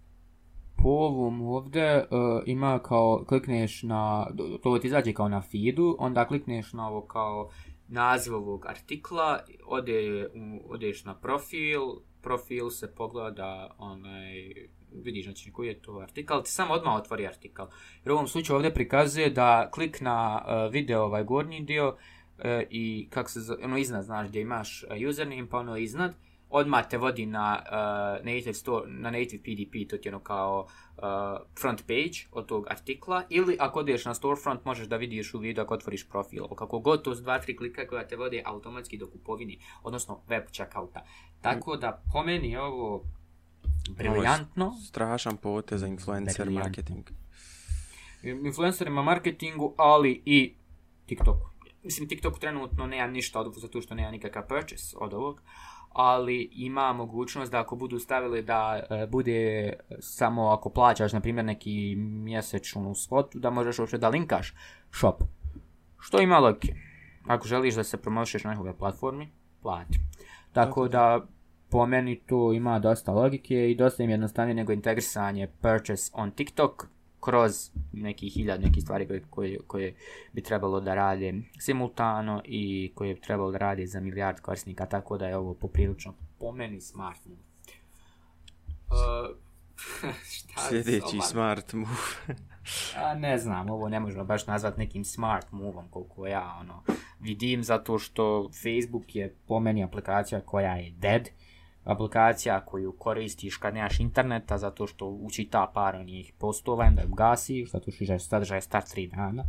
po 0.83 0.89
ovom 0.89 1.43
ovdje 1.43 1.99
uh, 1.99 2.43
ima 2.47 2.79
kao, 2.79 3.25
klikneš 3.29 3.83
na, 3.83 4.27
to 4.63 4.79
ti 4.79 4.87
izađe 4.87 5.13
kao 5.13 5.29
na 5.29 5.43
feedu, 5.43 5.97
onda 5.99 6.27
klikneš 6.27 6.73
na 6.73 6.89
ovo 6.89 7.07
kao 7.07 7.51
naziv 7.89 8.35
ovog 8.35 8.67
artikla, 8.67 9.41
ode, 9.67 10.29
odeš 10.69 11.05
na 11.05 11.21
profil, 11.21 11.81
profil 12.23 12.71
se 12.71 12.95
pogleda, 12.95 13.75
onaj, 13.79 14.53
vidiš 14.93 15.25
znači 15.25 15.53
koji 15.53 15.69
je 15.69 15.83
to 15.83 15.99
artikal, 15.99 16.43
ti 16.43 16.51
samo 16.51 16.75
odmah 16.75 16.95
otvori 16.95 17.27
artikal. 17.27 17.69
Jer 18.05 18.13
u 18.13 18.15
ovom 18.15 18.29
slučaju 18.29 18.57
ovdje 18.57 18.75
prikazuje 18.75 19.31
da 19.31 19.71
klik 19.71 20.01
na 20.01 20.43
uh, 20.47 20.73
video 20.73 21.03
ovaj 21.03 21.25
gornji 21.25 21.61
dio 21.61 21.89
uh, 21.89 22.45
i 22.71 23.09
kako 23.11 23.31
se 23.31 23.41
zove, 23.41 23.65
ono 23.65 23.79
iznad, 23.79 24.05
znaš 24.05 24.29
gdje 24.29 24.41
imaš 24.41 24.83
uh, 24.83 25.09
username 25.09 25.49
pa 25.51 25.59
ono 25.59 25.77
iznad, 25.77 26.15
odmah 26.51 26.89
te 26.89 26.99
vodi 26.99 27.27
na 27.27 27.63
uh, 27.63 28.27
native 28.27 28.55
store, 28.55 28.91
na 28.91 29.11
native 29.11 29.43
PDP, 29.43 29.91
to 29.91 29.97
ti 29.97 30.09
je 30.09 30.15
ono 30.15 30.25
kao 30.25 30.67
uh, 30.97 31.03
front 31.61 31.87
page 31.87 32.19
od 32.33 32.47
tog 32.47 32.67
artikla, 32.71 33.23
ili 33.29 33.57
ako 33.61 33.79
odeš 33.79 34.05
na 34.05 34.15
storefront 34.15 34.65
možeš 34.65 34.87
da 34.87 34.97
vidiš 34.97 35.35
u 35.35 35.39
video 35.39 35.65
ako 35.65 35.75
otvoriš 35.75 36.09
profil, 36.09 36.49
kako 36.49 36.79
god 36.79 37.03
to 37.03 37.15
s 37.15 37.23
dva, 37.23 37.39
tri 37.39 37.57
klika 37.57 37.87
koja 37.87 38.09
te 38.09 38.17
vode 38.17 38.43
automatski 38.45 38.99
do 38.99 39.07
kupovini, 39.07 39.59
odnosno 39.83 40.21
web 40.29 40.43
checkouta. 40.53 41.05
Tako 41.41 41.77
da 41.77 42.03
po 42.13 42.23
meni 42.23 42.57
ovo 42.57 43.05
briljantno. 43.89 44.73
Strašan 44.89 45.37
potez 45.37 45.81
za 45.81 45.87
influencer 45.87 46.51
marketing. 46.51 47.11
Influencerima 48.23 49.03
marketingu, 49.03 49.75
ali 49.77 50.23
i 50.25 50.55
TikTok. 51.07 51.37
Mislim, 51.83 52.09
TikTok 52.09 52.39
trenutno 52.39 52.87
nema 52.87 53.07
ništa 53.07 53.41
od 53.41 53.55
zato 53.57 53.81
što 53.81 53.95
nema 53.95 54.11
nikakav 54.11 54.43
purchase 54.49 54.97
od 55.01 55.15
ovog, 55.15 55.43
ali 55.93 56.51
ima 56.53 56.93
mogućnost 56.93 57.53
da 57.53 57.61
ako 57.61 57.77
budu 57.77 57.99
stavili 57.99 58.43
da 58.43 58.81
e, 58.91 59.07
bude 59.07 59.73
samo 60.01 60.49
ako 60.49 60.71
plaćaš, 60.71 61.13
na 61.13 61.21
primjer, 61.21 61.45
neki 61.45 61.95
mjesečnu 61.97 62.95
svotu, 62.95 63.39
da 63.39 63.51
možeš 63.51 63.79
uopšte 63.79 63.99
da 63.99 64.09
linkaš 64.09 64.55
shop. 64.93 65.23
Što 65.99 66.21
ima 66.21 66.39
logike. 66.39 66.75
Ako 67.27 67.49
želiš 67.49 67.75
da 67.75 67.85
se 67.85 67.97
promošeš 67.97 68.45
na 68.45 68.51
nekoj 68.51 68.77
platformi, 68.77 69.29
plati. 69.63 69.99
Tako 70.53 70.89
da, 70.89 71.27
po 71.71 71.87
meni 71.87 72.21
to 72.27 72.53
ima 72.53 72.79
dosta 72.79 73.13
logike 73.13 73.71
i 73.71 73.75
dosta 73.75 74.03
im 74.03 74.11
jednostavnije 74.11 74.55
nego 74.55 74.73
integrisanje 74.73 75.49
purchase 75.61 76.11
on 76.15 76.31
TikTok 76.31 76.87
kroz 77.21 77.71
neki 77.93 78.29
hiljad 78.29 78.61
nekih 78.61 78.83
stvari 78.83 79.07
koje, 79.07 79.23
koje, 79.31 79.59
koje 79.67 79.95
bi 80.33 80.43
trebalo 80.43 80.81
da 80.81 80.95
rade 80.95 81.35
simultano 81.59 82.43
i 82.45 82.93
koje 82.95 83.15
bi 83.15 83.21
trebalo 83.21 83.51
da 83.51 83.59
rade 83.59 83.87
za 83.87 84.01
milijard 84.01 84.41
korisnika, 84.41 84.87
tako 84.87 85.19
da 85.19 85.27
je 85.27 85.37
ovo 85.37 85.55
poprilično 85.55 86.15
po 86.39 86.53
meni 86.53 86.81
smart 86.81 87.27
move. 87.27 87.41
Uh, 88.89 89.37
šta 90.35 90.61
Sljedeći 90.69 91.21
smart 91.21 91.73
move. 91.73 92.37
A 93.05 93.15
ne 93.15 93.39
znam, 93.39 93.71
ovo 93.71 93.89
ne 93.89 94.01
možemo 94.01 94.25
baš 94.25 94.47
nazvat 94.47 94.77
nekim 94.77 95.05
smart 95.05 95.53
moveom 95.53 95.89
koliko 95.91 96.27
ja 96.27 96.57
ono 96.61 96.83
vidim, 97.21 97.65
zato 97.65 97.99
što 97.99 98.51
Facebook 98.63 99.17
je 99.17 99.35
po 99.47 99.61
meni 99.61 99.85
aplikacija 99.85 100.41
koja 100.41 100.75
je 100.75 100.91
dead. 100.91 101.29
Aplikacija 101.89 102.65
koju 102.65 102.93
koristiš 102.93 103.57
kad 103.57 103.75
nemaš 103.75 104.01
interneta 104.01 104.59
zato 104.59 104.87
što 104.87 105.07
učita 105.07 105.71
par 105.75 105.97
onih 105.97 106.33
postova 106.39 106.85
i 106.85 106.89
onda 106.89 107.03
je 107.03 107.09
gasiš 107.11 107.71
zato 107.71 107.91
što 107.91 108.05
je 108.05 108.19
sadržaj 108.19 108.61
star 108.61 108.83
3 108.83 109.17
dana. 109.17 109.45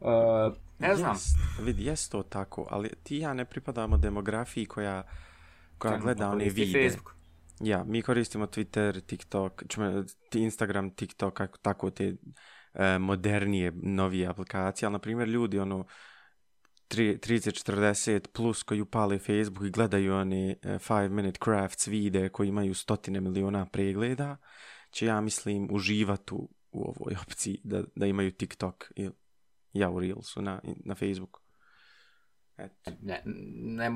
Uh, 0.00 0.56
ne 0.78 0.96
znam. 0.96 1.12
Jest, 1.12 1.36
vidi, 1.62 1.84
jes 1.84 2.08
to 2.08 2.22
tako, 2.22 2.66
ali 2.70 2.90
ti 3.02 3.16
ja 3.16 3.34
ne 3.34 3.44
pripadamo 3.44 3.96
demografiji 3.96 4.66
koja, 4.66 5.02
koja 5.78 5.90
Trenutno 5.90 6.04
gleda 6.04 6.30
one 6.30 6.44
vide. 6.44 6.88
Facebook. 6.88 7.16
Ja, 7.60 7.84
mi 7.84 8.02
koristimo 8.02 8.46
Twitter, 8.46 9.00
TikTok, 9.00 9.62
Instagram, 10.34 10.90
TikTok, 10.90 11.40
tako 11.62 11.90
te 11.90 12.16
e, 12.74 12.98
modernije, 12.98 13.72
novije 13.82 14.26
aplikacije, 14.26 14.86
ali 14.86 14.92
na 14.92 14.98
primjer 14.98 15.28
ljudi, 15.28 15.58
ono, 15.58 15.84
30-40 16.90 18.26
plus 18.32 18.62
koji 18.62 18.80
upale 18.80 19.18
Facebook 19.18 19.66
i 19.66 19.70
gledaju 19.70 20.14
one 20.14 20.56
5 20.62 21.06
uh, 21.06 21.12
minute 21.12 21.38
crafts 21.44 21.86
vide 21.86 22.28
koji 22.28 22.48
imaju 22.48 22.74
stotine 22.74 23.20
miliona 23.20 23.66
pregleda, 23.66 24.36
će 24.90 25.06
ja 25.06 25.20
mislim 25.20 25.68
uživati 25.70 26.34
u, 26.34 26.48
u 26.72 26.82
ovoj 26.82 27.16
opciji 27.22 27.60
da, 27.64 27.82
da 27.94 28.06
imaju 28.06 28.32
TikTok 28.32 28.92
ili 28.96 29.12
ja 29.72 29.90
u 29.90 30.00
Reelsu 30.00 30.42
na, 30.42 30.60
na 30.84 30.94
Facebooku. 30.94 31.40
Eto. 32.58 32.90
Ne, 33.02 33.22
ne, 33.54 33.90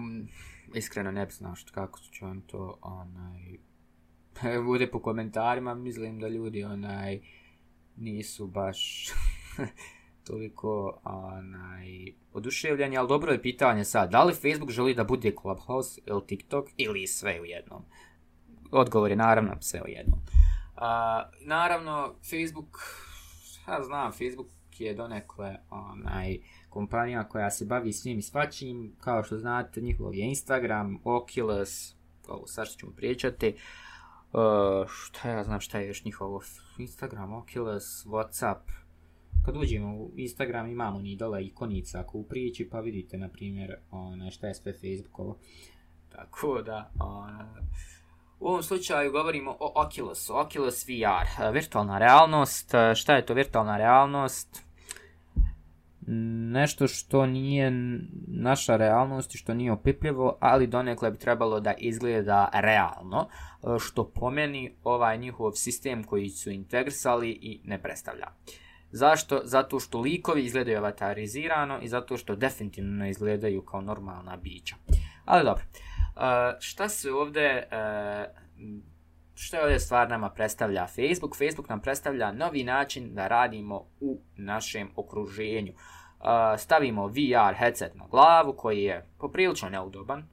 iskreno 0.74 1.11
ne 1.11 1.26
bi 1.26 1.33
znao 1.33 1.55
što, 1.55 1.72
kako 1.72 1.98
ću 1.98 2.24
vam 2.24 2.42
to 2.42 2.79
onaj, 2.83 3.59
bude 4.66 4.90
po 4.90 5.03
komentarima, 5.03 5.74
mislim 5.74 6.20
da 6.20 6.29
ljudi 6.29 6.64
onaj 6.64 7.20
nisu 7.96 8.46
baš 8.46 9.09
toliko 10.30 11.00
onaj, 11.04 12.12
oduševljeni, 12.32 12.98
ali 12.98 13.08
dobro 13.08 13.32
je 13.32 13.42
pitanje 13.42 13.84
sad, 13.84 14.10
da 14.10 14.24
li 14.24 14.34
Facebook 14.34 14.70
želi 14.70 14.94
da 14.94 15.04
bude 15.04 15.32
Clubhouse 15.42 16.00
ili 16.06 16.26
TikTok 16.26 16.68
ili 16.76 17.06
sve 17.06 17.40
u 17.40 17.44
jednom? 17.44 17.82
Odgovor 18.70 19.10
je 19.10 19.16
naravno 19.16 19.56
sve 19.60 19.82
u 19.82 19.88
jednom. 19.88 20.18
Uh, 20.20 20.82
naravno, 21.40 22.14
Facebook, 22.30 22.78
ja 23.68 23.82
znam, 23.82 24.12
Facebook 24.12 24.48
je 24.78 24.94
donekle 24.94 25.56
onaj, 25.70 26.38
kompanija 26.68 27.28
koja 27.28 27.50
se 27.50 27.64
bavi 27.64 27.92
svim 27.92 28.18
i 28.18 28.22
svačim, 28.22 28.96
kao 29.00 29.22
što 29.24 29.38
znate, 29.38 29.80
njihov 29.80 30.14
je 30.14 30.28
Instagram, 30.28 30.98
Oculus, 31.04 31.94
ovo 32.28 32.46
sad 32.46 32.66
što 32.66 32.80
ćemo 32.80 32.92
pričati, 32.92 33.56
uh, 34.32 34.88
šta 34.88 35.30
ja 35.30 35.44
znam 35.44 35.60
šta 35.60 35.78
je 35.78 35.88
još 35.88 36.04
njihovo 36.04 36.42
Instagram, 36.78 37.32
Oculus, 37.32 38.06
Whatsapp, 38.06 38.60
kad 39.44 39.57
uđemo 39.57 39.96
u 39.96 40.12
Instagram 40.16 40.70
imamo 40.70 40.98
ni 40.98 41.16
dole 41.16 41.44
ikonica 41.44 42.00
ako 42.00 42.18
u 42.18 42.24
priči 42.24 42.68
pa 42.70 42.81
vidite 42.81 43.18
na 43.18 43.29
primjer 43.29 43.76
ona 43.90 44.31
šta 44.31 44.46
je 44.46 44.55
sve 44.55 44.72
Facebookovo 44.72 45.38
tako 46.09 46.62
da 46.62 46.90
ona, 46.98 47.62
U 48.40 48.48
ovom 48.48 48.62
slučaju 48.62 49.12
govorimo 49.12 49.57
o 49.61 49.72
Oculusu, 49.74 50.37
Oculus 50.37 50.87
VR, 50.88 51.53
virtualna 51.53 51.98
realnost. 51.98 52.72
Šta 52.94 53.16
je 53.16 53.26
to 53.26 53.35
virtualna 53.35 53.76
realnost? 53.76 54.62
Nešto 56.53 56.88
što 56.88 57.26
nije 57.26 57.70
naša 58.26 58.76
realnost 58.76 59.35
i 59.35 59.38
što 59.38 59.55
nije 59.55 59.72
opipljivo, 59.72 60.37
ali 60.40 60.66
donekle 60.66 61.11
bi 61.11 61.18
trebalo 61.18 61.61
da 61.61 61.74
izgleda 61.79 62.50
realno, 62.53 63.29
što 63.79 64.11
pomeni 64.11 64.72
ovaj 64.85 65.18
njihov 65.18 65.53
sistem 65.53 66.05
koji 66.05 66.29
su 66.29 66.50
integrisali 66.50 67.31
i 67.31 67.61
ne 67.64 67.83
predstavlja. 67.83 68.26
Zašto? 68.90 69.40
Zato 69.44 69.81
što 69.81 70.00
likovi 70.00 70.44
izgledaju 70.44 70.79
avatarizirano 70.79 71.79
i 71.83 71.88
zato 71.88 72.16
što 72.16 72.37
definitivno 72.37 72.96
ne 73.05 73.11
izgledaju 73.11 73.62
kao 73.62 73.81
normalna 73.81 74.37
bića. 74.37 74.76
Ali 75.24 75.44
dobro. 75.44 75.64
Uh, 75.64 76.22
šta 76.61 76.88
se 76.88 77.12
ovdje, 77.12 77.68
uh, 77.72 78.37
što 79.35 79.57
je 79.57 79.62
ovdje 79.62 79.79
stvar 79.79 80.11
nama 80.11 80.31
predstavlja 80.31 80.87
Facebook? 80.87 81.37
Facebook 81.37 81.68
nam 81.68 81.81
predstavlja 81.81 82.33
novi 82.33 82.64
način 82.64 83.14
da 83.14 83.29
radimo 83.29 83.87
u 84.00 84.20
našem 84.37 84.90
okruženju. 84.96 85.72
Uh, 85.72 86.26
stavimo 86.59 87.07
VR 87.07 87.55
headset 87.57 87.94
na 87.94 88.07
glavu 88.11 88.53
koji 88.57 88.83
je 88.83 89.07
poprilično 89.18 89.68
neudoban, 89.68 90.29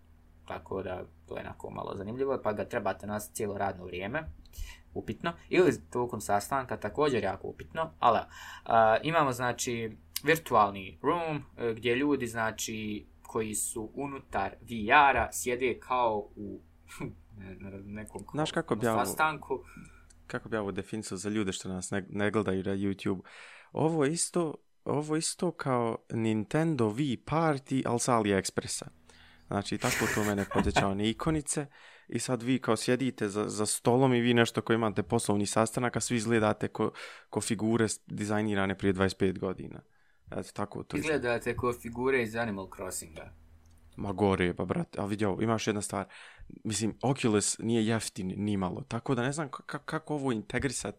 tako 0.47 0.83
da 0.83 1.03
to 1.27 1.35
je 1.35 1.41
onako 1.41 1.69
malo 1.69 1.95
zanimljivo, 1.95 2.39
pa 2.43 2.53
ga 2.53 2.65
trebate 2.65 3.07
nas 3.07 3.31
cijelo 3.33 3.57
radno 3.57 3.85
vrijeme, 3.85 4.23
upitno, 4.93 5.33
ili 5.49 5.71
tokom 5.91 6.21
sastanka 6.21 6.77
također 6.77 7.23
jako 7.23 7.47
upitno, 7.47 7.93
ali 7.99 8.19
imamo 9.03 9.31
znači 9.31 9.97
virtualni 10.23 10.99
room 11.01 11.43
gdje 11.75 11.95
ljudi 11.95 12.27
znači 12.27 13.07
koji 13.21 13.55
su 13.55 13.91
unutar 13.93 14.55
VR-a 14.61 15.29
sjede 15.31 15.79
kao 15.79 16.29
u 16.35 16.61
nekom 17.97 18.25
Znaš 18.33 18.51
kako 18.51 18.75
bi 18.75 18.85
sastanku. 18.85 19.59
Kako 20.27 20.49
bi 20.49 20.57
ovo 20.57 20.73
za 21.01 21.29
ljude 21.29 21.51
što 21.51 21.69
nas 21.69 21.91
ne, 21.91 22.05
ne 22.09 22.31
gledaju 22.31 22.63
na 22.63 22.71
YouTube? 22.71 23.21
Ovo 23.71 24.05
isto, 24.05 24.55
ovo 24.85 25.15
isto 25.15 25.51
kao 25.51 25.97
Nintendo 26.09 26.85
Wii 26.85 27.17
Party, 27.25 27.83
ali 27.85 27.99
sa 27.99 28.13
AliExpressa. 28.13 28.85
Znači, 29.47 29.77
tako 29.77 30.05
to 30.15 30.23
mene 30.23 30.45
podsjećao 30.53 30.95
na 30.95 31.03
ikonice 31.03 31.65
i 32.09 32.19
sad 32.19 32.43
vi 32.43 32.59
kao 32.59 32.75
sjedite 32.75 33.29
za, 33.29 33.49
za 33.49 33.65
stolom 33.65 34.13
i 34.13 34.21
vi 34.21 34.33
nešto 34.33 34.61
koji 34.61 34.75
imate 34.75 35.03
poslovni 35.03 35.45
sastanak, 35.45 35.95
a 35.95 35.99
svi 35.99 36.15
izgledate 36.15 36.67
ko, 36.67 36.91
ko 37.29 37.41
figure 37.41 37.87
dizajnirane 38.07 38.77
prije 38.77 38.93
25 38.93 39.39
godina. 39.39 39.81
Eto, 40.31 40.49
tako 40.53 40.83
to 40.83 40.97
Izgledate 40.97 41.55
kao 41.57 41.73
figure 41.73 42.23
iz 42.23 42.35
Animal 42.35 42.67
Crossinga. 42.75 43.33
Ma 43.95 44.11
gore, 44.11 44.53
pa 44.53 44.65
brat, 44.65 44.99
a 44.99 45.05
vidio, 45.05 45.37
imaš 45.41 45.67
jedna 45.67 45.81
stvar. 45.81 46.05
Mislim, 46.63 46.97
Oculus 47.01 47.57
nije 47.59 47.87
jeftin 47.87 48.33
ni 48.37 48.57
malo, 48.57 48.83
tako 48.87 49.15
da 49.15 49.23
ne 49.23 49.31
znam 49.31 49.49
kako 49.85 50.15
ovo 50.15 50.31
integrisat, 50.31 50.95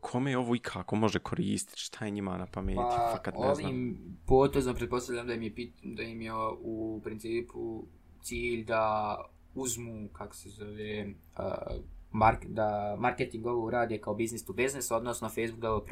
kome 0.00 0.30
je 0.30 0.38
ovo 0.38 0.54
i 0.54 0.58
kako 0.58 0.96
može 0.96 1.18
koristiti, 1.18 1.80
šta 1.80 2.04
je 2.04 2.10
njima 2.10 2.38
na 2.38 2.46
pameti, 2.46 2.76
pa, 2.76 3.10
fakat 3.12 3.34
ne 3.34 3.54
znam. 3.54 3.66
ovim 3.66 3.98
potezom 4.26 4.74
pretpostavljam 4.74 5.26
da 5.26 5.34
im 5.34 5.42
je, 5.42 5.54
pit, 5.54 5.74
da 5.82 6.02
im 6.02 6.20
je 6.20 6.32
u 6.60 7.00
principu 7.04 7.86
cilj 8.22 8.64
da 8.64 9.16
uzmu, 9.54 10.08
kako 10.12 10.34
se 10.34 10.48
zove, 10.48 11.06
uh, 11.38 11.84
mark, 12.12 12.44
da 12.46 12.96
marketing 12.98 13.46
ovo 13.46 13.70
radi 13.70 13.98
kao 13.98 14.14
business 14.14 14.44
to 14.44 14.52
business, 14.52 14.90
odnosno 14.90 15.28
Facebook 15.28 15.60
da 15.60 15.70
ovo 15.70 15.86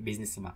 biznisima. 0.00 0.54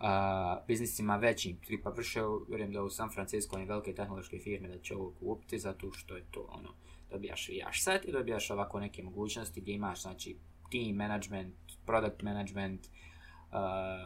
Uh, 0.00 0.66
biznisima 0.66 1.16
većim, 1.16 1.56
tipa 1.66 1.90
vrše, 1.90 2.20
vjerujem 2.48 2.72
da 2.72 2.82
u 2.82 2.90
San 2.90 3.10
Francisco 3.14 3.58
i 3.58 3.64
velike 3.64 3.94
tehnološke 3.94 4.38
firme 4.38 4.68
da 4.68 4.78
će 4.78 4.94
ovo 4.94 5.12
kupiti 5.20 5.58
zato 5.58 5.92
što 5.92 6.16
je 6.16 6.24
to 6.30 6.48
ono, 6.50 6.74
dobijaš 7.10 7.48
VH 7.48 7.82
set 7.84 8.04
i 8.04 8.12
dobijaš 8.12 8.50
ovako 8.50 8.80
neke 8.80 9.02
mogućnosti 9.02 9.60
gdje 9.60 9.72
imaš 9.72 10.02
znači 10.02 10.36
team 10.72 10.96
management, 10.96 11.54
product 11.86 12.22
management, 12.22 12.86
uh, 12.86 12.90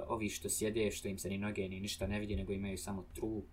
ovi 0.08 0.28
što 0.28 0.48
sjede, 0.48 0.90
što 0.90 1.08
im 1.08 1.18
se 1.18 1.28
ni 1.28 1.38
noge 1.38 1.68
ni 1.68 1.80
ništa 1.80 2.06
ne 2.06 2.20
vidi, 2.20 2.36
nego 2.36 2.52
imaju 2.52 2.78
samo 2.78 3.04
trup, 3.14 3.44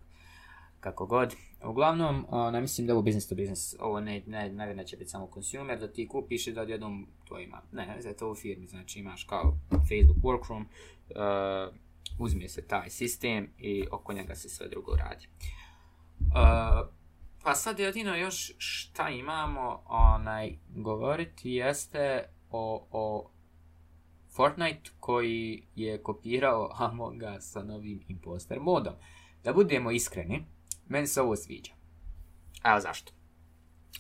kako 0.79 1.05
god. 1.05 1.35
Uglavnom, 1.63 2.25
ne 2.51 2.61
mislim 2.61 2.87
da 2.87 2.93
ovo 2.93 3.01
business 3.01 3.29
to 3.29 3.35
business, 3.35 3.75
ovo 3.79 3.99
ne, 3.99 4.23
ne, 4.27 4.49
ne, 4.49 4.87
će 4.87 4.97
biti 4.97 5.09
samo 5.09 5.29
consumer, 5.33 5.79
da 5.79 5.91
ti 5.91 6.07
kupiš 6.07 6.47
i 6.47 6.51
da 6.51 6.61
odjednom 6.61 7.07
to 7.27 7.39
ima, 7.39 7.61
ne, 7.71 7.99
ne, 8.05 8.13
to 8.13 8.31
u 8.31 8.35
firmi, 8.35 8.67
znači 8.67 8.99
imaš 8.99 9.23
kao 9.23 9.57
Facebook 9.69 10.17
workroom, 10.17 10.61
uh, 10.61 11.75
uzme 12.19 12.47
se 12.47 12.67
taj 12.67 12.89
sistem 12.89 13.49
i 13.57 13.85
oko 13.91 14.13
njega 14.13 14.35
se 14.35 14.49
sve 14.49 14.67
drugo 14.67 14.95
radi. 14.95 15.27
Uh, 16.19 16.89
pa 17.43 17.55
sad 17.55 17.79
jedino 17.79 18.15
još 18.15 18.53
šta 18.57 19.09
imamo 19.09 19.83
onaj 19.85 20.57
govoriti 20.75 21.51
jeste 21.51 22.29
o, 22.51 22.87
o 22.91 23.31
Fortnite 24.35 24.91
koji 24.99 25.63
je 25.75 26.03
kopirao 26.03 26.71
Among 26.79 27.21
Us 27.37 27.51
sa 27.51 27.63
novim 27.63 28.03
imposter 28.07 28.59
modom. 28.59 28.93
Da 29.43 29.53
budemo 29.53 29.91
iskreni, 29.91 30.45
meni 30.89 31.07
se 31.07 31.21
ovo 31.21 31.35
sviđa. 31.35 31.71
A 32.61 32.79
zašto? 32.79 33.11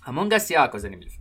Among 0.05 0.31
Us 0.33 0.49
je 0.49 0.53
jako 0.53 0.79
zanimljiv. 0.79 1.11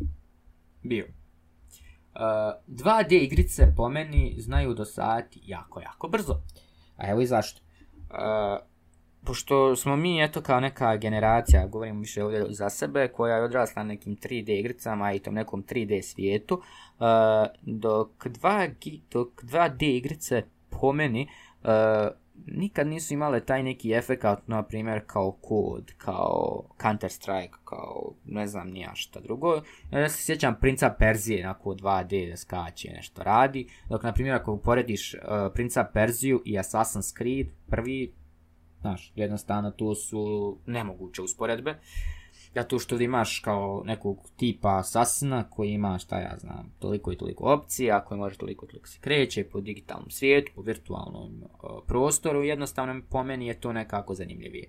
Bio. 0.83 1.07
Uh, 1.07 2.21
2D 2.69 3.23
igrice 3.23 3.73
po 3.77 3.89
meni 3.89 4.35
znaju 4.39 4.75
dosajati 4.75 5.41
jako, 5.45 5.81
jako 5.81 6.09
brzo. 6.09 6.43
A 6.97 7.11
evo 7.11 7.21
i 7.21 7.27
zašto. 7.27 7.61
Uh, 8.11 8.67
pošto 9.25 9.77
smo 9.77 9.97
mi, 9.97 10.25
eto, 10.25 10.41
kao 10.41 10.61
neka 10.61 10.97
generacija, 10.97 11.67
govorim 11.67 12.01
više 12.01 12.25
ovdje 12.25 12.47
za 12.49 12.71
sebe, 12.71 13.09
koja 13.09 13.37
je 13.37 13.45
odrasla 13.45 13.83
na 13.83 13.89
nekim 13.89 14.17
3D 14.17 14.59
igricama 14.59 15.13
i 15.13 15.19
tom 15.19 15.35
nekom 15.35 15.65
3D 15.65 16.03
svijetu, 16.03 16.55
uh, 16.55 17.07
dok, 17.63 18.27
2, 18.27 19.01
dok 19.11 19.43
2D 19.43 19.97
igrice 19.97 20.43
po 20.71 20.93
meni 20.93 21.29
uh, 21.63 21.71
nikad 22.47 22.87
nisu 22.87 23.15
imale 23.15 23.41
taj 23.41 23.63
neki 23.63 23.93
efekat, 23.93 24.49
na 24.49 24.63
primjer, 24.63 25.01
kao 25.07 25.33
kod, 25.33 25.93
kao 25.99 26.63
Counter 26.83 27.11
Strike, 27.11 27.55
kao 27.65 28.13
ne 28.25 28.47
znam 28.47 28.71
nija 28.71 28.95
šta 28.95 29.21
drugo. 29.21 29.63
Ja 29.91 30.09
se 30.09 30.25
sjećam 30.25 30.57
Princa 30.61 30.95
Perzije, 30.99 31.45
onako 31.47 31.75
2D 31.75 32.31
da 32.31 32.37
skače, 32.37 32.91
nešto 32.91 33.23
radi. 33.23 33.69
Dok, 33.89 34.03
na 34.03 34.13
primjer, 34.13 34.35
ako 34.35 34.53
uporediš 34.53 35.15
uh, 35.15 35.21
Princa 35.55 35.85
Perziju 35.85 36.43
i 36.45 36.59
Assassin's 36.59 37.17
Creed, 37.19 37.47
prvi, 37.67 38.13
znaš, 38.81 39.13
jednostavno 39.15 39.71
to 39.71 39.95
su 39.95 40.59
nemoguće 40.67 41.23
usporedbe. 41.23 41.79
Uh, 42.57 42.61
zato 42.61 42.79
što 42.79 43.01
imaš 43.01 43.39
kao 43.39 43.83
nekog 43.85 44.29
tipa 44.37 44.83
sasna 44.83 45.51
koji 45.51 45.71
ima, 45.71 45.99
šta 45.99 46.19
ja 46.19 46.37
znam, 46.39 46.73
toliko 46.79 47.13
i 47.13 47.17
toliko 47.17 47.53
opcija, 47.53 48.05
koji 48.05 48.19
može 48.19 48.37
toliko 48.37 48.65
i 48.65 48.69
toliko 48.69 48.89
se 48.89 48.99
kreće 49.01 49.45
po 49.45 49.61
digitalnom 49.61 50.11
svijetu, 50.11 50.53
po 50.55 50.63
virtualnom 50.63 51.43
uh, 51.43 51.71
prostoru, 51.87 52.43
jednostavno 52.43 53.03
po 53.11 53.25
meni 53.25 53.47
je 53.47 53.61
to 53.61 53.73
nekako 53.73 54.15
zanimljivije. 54.15 54.69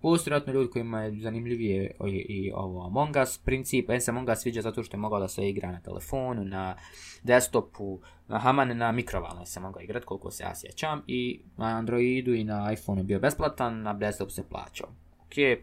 Postoje 0.00 0.42
ljudi 0.46 0.70
kojima 0.70 1.02
je 1.02 1.20
zanimljivije 1.20 1.96
i, 2.06 2.26
i 2.28 2.52
ovo 2.54 2.86
Among 2.86 3.16
Us 3.22 3.38
princip, 3.38 3.90
en 3.90 4.00
se 4.00 4.10
Among 4.10 4.28
Us 4.28 4.38
sviđa 4.38 4.62
zato 4.62 4.82
što 4.82 4.96
je 4.96 5.00
mogao 5.00 5.20
da 5.20 5.28
se 5.28 5.48
igra 5.48 5.72
na 5.72 5.80
telefonu, 5.80 6.44
na 6.44 6.76
desktopu, 7.22 8.00
na 8.28 8.38
Haman, 8.38 8.76
na 8.76 8.92
mikrovalnoj 8.92 9.46
se 9.46 9.60
mogao 9.60 9.82
igrati 9.82 10.06
koliko 10.06 10.30
se 10.30 10.42
ja 10.42 10.54
sjećam 10.54 11.02
i 11.06 11.42
na 11.56 11.66
Androidu 11.66 12.34
i 12.34 12.44
na 12.44 12.72
iPhone 12.72 13.00
je 13.00 13.04
bio 13.04 13.20
besplatan, 13.20 13.82
na 13.82 13.92
desktop 13.92 14.30
se 14.30 14.48
plaćao. 14.48 14.88
Okay 15.30 15.56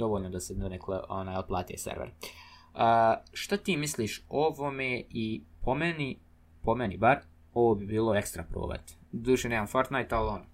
dovoljno 0.00 0.30
da 0.30 0.40
se 0.40 0.54
donekle 0.54 1.00
onaj 1.08 1.36
otplati 1.36 1.78
server. 1.78 2.08
Uh, 2.08 2.80
što 3.32 3.56
ti 3.56 3.76
misliš 3.76 4.22
ovome 4.28 5.02
i 5.10 5.42
po 5.60 5.74
meni, 5.74 6.18
po 6.62 6.74
meni 6.74 6.96
bar, 6.96 7.18
ovo 7.54 7.74
bi 7.74 7.86
bilo 7.86 8.14
ekstra 8.14 8.44
provat. 8.50 8.80
Duše 9.12 9.48
nemam 9.48 9.66
Fortnite, 9.66 10.14
ali 10.14 10.28
ono. 10.28 10.44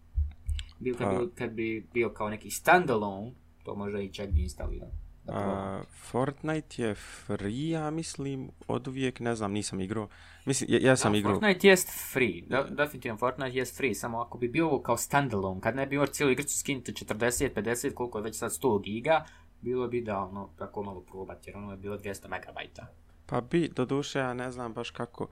Bil, 0.78 0.96
kad, 0.96 1.08
bi, 1.08 1.30
kad 1.34 1.50
bi 1.50 1.86
bio 1.94 2.10
kao 2.10 2.30
neki 2.30 2.50
standalone, 2.50 3.32
to 3.64 3.74
možda 3.74 4.00
i 4.00 4.12
čak 4.12 4.30
bi 4.30 4.42
instalirao. 4.42 5.05
Uh, 5.28 5.86
Fortnite 6.10 6.82
je 6.82 6.94
free, 6.94 7.68
ja 7.68 7.90
mislim, 7.90 8.50
od 8.68 8.88
uvijek, 8.88 9.20
ne 9.20 9.34
znam, 9.34 9.52
nisam 9.52 9.80
igrao. 9.80 10.08
Mislim, 10.44 10.70
ja, 10.72 10.78
ja 10.88 10.96
sam 10.96 11.12
da, 11.12 11.18
igrao. 11.18 11.34
Fortnite 11.34 11.68
jest 11.68 12.12
free, 12.12 12.42
da, 12.46 12.62
definitivno 12.62 13.18
Fortnite 13.18 13.56
jest 13.56 13.76
free, 13.76 13.94
samo 13.94 14.20
ako 14.20 14.38
bi 14.38 14.48
bio 14.48 14.66
ovo 14.66 14.82
kao 14.82 14.96
standalone, 14.96 15.60
kad 15.60 15.76
ne 15.76 15.86
bi 15.86 15.94
imao 15.94 16.06
cijelu 16.06 16.32
igricu 16.32 16.58
skinuti 16.58 16.92
40, 16.92 17.50
50, 17.54 17.94
koliko 17.94 18.18
je 18.18 18.24
već 18.24 18.38
sad 18.38 18.50
100 18.50 18.82
giga, 18.82 19.24
bilo 19.60 19.88
bi 19.88 19.98
idealno 19.98 20.50
tako 20.58 20.82
malo 20.82 21.00
probati, 21.00 21.50
jer 21.50 21.56
ono 21.56 21.70
je 21.70 21.76
bilo 21.76 21.98
200 21.98 22.28
megabajta. 22.28 22.86
Pa 23.26 23.40
bi, 23.40 23.68
do 23.68 23.84
duše, 23.84 24.18
ja 24.18 24.34
ne 24.34 24.50
znam 24.50 24.72
baš 24.72 24.90
kako, 24.90 25.28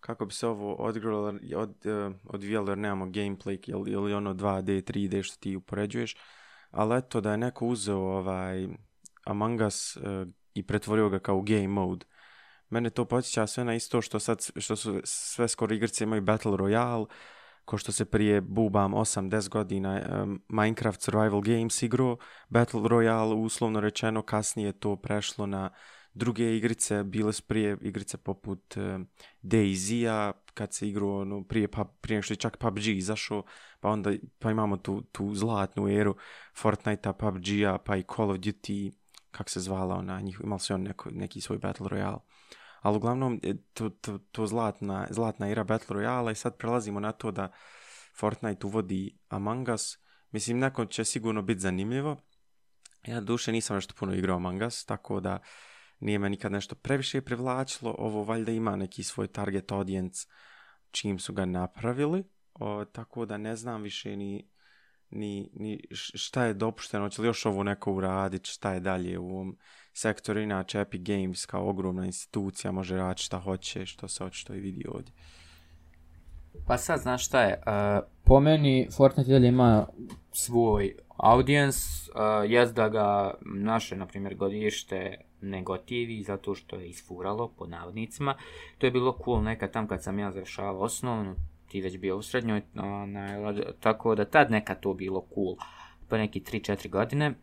kako 0.00 0.26
bi 0.26 0.32
se 0.32 0.46
ovo 0.46 0.74
odgrilo, 0.74 1.34
od, 1.56 1.86
uh, 1.86 2.14
odvijalo, 2.24 2.70
jer 2.70 2.78
nemamo 2.78 3.06
gameplay 3.06 3.70
ili, 3.70 3.90
ili 3.90 4.14
ono 4.14 4.34
2D, 4.34 4.92
3D 4.92 5.22
što 5.22 5.36
ti 5.40 5.56
upoređuješ, 5.56 6.16
ali 6.70 6.98
eto 6.98 7.20
da 7.20 7.30
je 7.30 7.38
neko 7.38 7.66
uzeo 7.66 7.98
ovaj 7.98 8.68
Among 9.24 9.60
Us 9.60 9.96
uh, 9.96 10.02
i 10.54 10.66
pretvorio 10.66 11.08
ga 11.08 11.18
kao 11.18 11.42
game 11.42 11.68
mode. 11.68 12.06
Mene 12.70 12.90
to 12.90 13.04
podsjeća 13.04 13.46
sve 13.46 13.64
na 13.64 13.74
isto 13.74 14.02
što 14.02 14.20
sad, 14.20 14.46
što 14.56 14.76
su 14.76 15.00
sve 15.04 15.48
skoro 15.48 15.74
igrice 15.74 16.04
imaju 16.04 16.22
Battle 16.22 16.52
Royale, 16.52 17.06
ko 17.64 17.78
što 17.78 17.92
se 17.92 18.04
prije 18.04 18.40
bubam 18.40 18.92
8-10 18.92 19.48
godina 19.48 20.22
um, 20.22 20.42
Minecraft 20.48 21.02
Survival 21.02 21.40
Games 21.40 21.82
igro, 21.82 22.16
Battle 22.48 22.80
Royale 22.80 23.34
uslovno 23.34 23.80
rečeno 23.80 24.22
kasnije 24.22 24.72
to 24.72 24.96
prešlo 24.96 25.46
na 25.46 25.70
druge 26.14 26.56
igrice, 26.56 27.04
bile 27.04 27.32
su 27.32 27.42
prije 27.42 27.78
igrice 27.80 28.18
poput 28.18 28.76
uh, 28.76 29.00
Daisy-a, 29.42 30.32
kad 30.54 30.74
se 30.74 30.88
igrao 30.88 31.20
ono, 31.20 31.44
prije, 31.44 31.68
pa, 31.68 31.84
prije 31.84 32.16
nego 32.16 32.22
što 32.22 32.32
je 32.32 32.36
čak 32.36 32.56
PUBG 32.56 32.86
izašao, 32.86 33.42
pa 33.80 33.88
onda 33.88 34.12
pa 34.38 34.50
imamo 34.50 34.76
tu, 34.76 35.00
tu 35.00 35.34
zlatnu 35.34 35.88
eru 35.88 36.16
Fortnite-a, 36.56 37.12
PUBG-a, 37.12 37.78
pa 37.78 37.96
i 37.96 38.04
Call 38.16 38.30
of 38.30 38.38
Duty, 38.38 38.92
kak 39.32 39.50
se 39.50 39.60
zvala 39.60 39.94
ona, 39.94 40.20
njih, 40.20 40.40
imali 40.44 40.60
su 40.60 40.74
on 40.74 40.82
neko, 40.82 41.10
neki 41.10 41.40
svoj 41.40 41.58
Battle 41.58 41.88
Royale. 41.88 42.18
Ali 42.80 42.96
uglavnom, 42.96 43.40
e, 43.42 43.54
to, 43.72 43.88
to, 43.90 44.18
to 44.18 44.46
zlatna, 44.46 45.06
zlatna 45.10 45.48
era 45.48 45.64
Battle 45.64 45.96
Royale 45.96 46.32
i 46.32 46.34
sad 46.34 46.56
prelazimo 46.56 47.00
na 47.00 47.12
to 47.12 47.30
da 47.30 47.52
Fortnite 48.18 48.66
uvodi 48.66 49.18
Among 49.28 49.68
Us. 49.68 49.98
Mislim, 50.30 50.58
nekom 50.58 50.86
će 50.86 51.04
sigurno 51.04 51.42
biti 51.42 51.60
zanimljivo. 51.60 52.16
Ja 53.06 53.20
duše 53.20 53.52
nisam 53.52 53.76
nešto 53.76 53.94
puno 53.98 54.14
igrao 54.14 54.36
Among 54.36 54.62
Us, 54.62 54.84
tako 54.84 55.20
da 55.20 55.38
nije 56.00 56.18
me 56.18 56.30
nikad 56.30 56.52
nešto 56.52 56.74
previše 56.74 57.20
privlačilo. 57.20 57.94
Ovo 57.98 58.24
valjda 58.24 58.52
ima 58.52 58.76
neki 58.76 59.02
svoj 59.02 59.26
target 59.26 59.72
audience 59.72 60.26
čim 60.90 61.18
su 61.18 61.32
ga 61.32 61.44
napravili. 61.44 62.24
O, 62.54 62.84
tako 62.84 63.26
da 63.26 63.38
ne 63.38 63.56
znam 63.56 63.82
više 63.82 64.16
ni, 64.16 64.50
ni, 65.12 65.50
ni 65.54 65.80
šta 65.92 66.44
je 66.44 66.54
dopušteno, 66.54 67.08
će 67.08 67.22
li 67.22 67.28
još 67.28 67.46
ovo 67.46 67.62
neko 67.62 67.92
uraditi, 67.92 68.50
šta 68.50 68.72
je 68.72 68.80
dalje 68.80 69.18
u 69.18 69.28
ovom 69.28 69.56
sektoru. 69.92 70.40
Inače, 70.40 70.80
Epic 70.80 71.02
Games 71.02 71.46
kao 71.46 71.68
ogromna 71.68 72.06
institucija 72.06 72.72
može 72.72 72.96
raditi 72.96 73.22
šta 73.22 73.38
hoće, 73.38 73.86
što 73.86 74.08
se 74.08 74.24
očito 74.24 74.54
i 74.54 74.60
vidi 74.60 74.84
ovdje. 74.88 75.12
Pa 76.66 76.78
sad, 76.78 77.00
znaš 77.00 77.26
šta 77.26 77.42
je, 77.42 77.62
uh, 77.66 78.04
po 78.24 78.40
meni 78.40 78.88
Fortnite 78.96 79.36
ima 79.36 79.86
svoj 80.32 80.94
audience, 81.16 81.78
uh, 82.14 82.72
da 82.72 82.88
ga 82.88 83.34
naše, 83.44 83.96
na 83.96 84.06
primjer, 84.06 84.34
godište 84.34 85.16
ne 85.40 85.64
zato 86.26 86.54
što 86.54 86.76
je 86.76 86.88
isfuralo, 86.88 87.48
po 87.58 87.66
navodnicima. 87.66 88.34
To 88.78 88.86
je 88.86 88.90
bilo 88.90 89.18
cool 89.24 89.42
nekad 89.42 89.72
tam 89.72 89.88
kad 89.88 90.02
sam 90.02 90.18
ja 90.18 90.32
završavao 90.32 90.80
osnovnu, 90.80 91.36
ti 91.72 91.80
već 91.80 91.98
bio 91.98 92.16
u 92.16 92.22
srednjoj, 92.22 92.62
onaj, 92.76 93.62
tako 93.80 94.14
da 94.14 94.24
tad 94.24 94.50
nekad 94.50 94.80
to 94.80 94.94
bilo 94.94 95.26
cool, 95.34 95.56
po 96.08 96.16
neki 96.16 96.40
3-4 96.40 96.90
godine. 96.90 97.34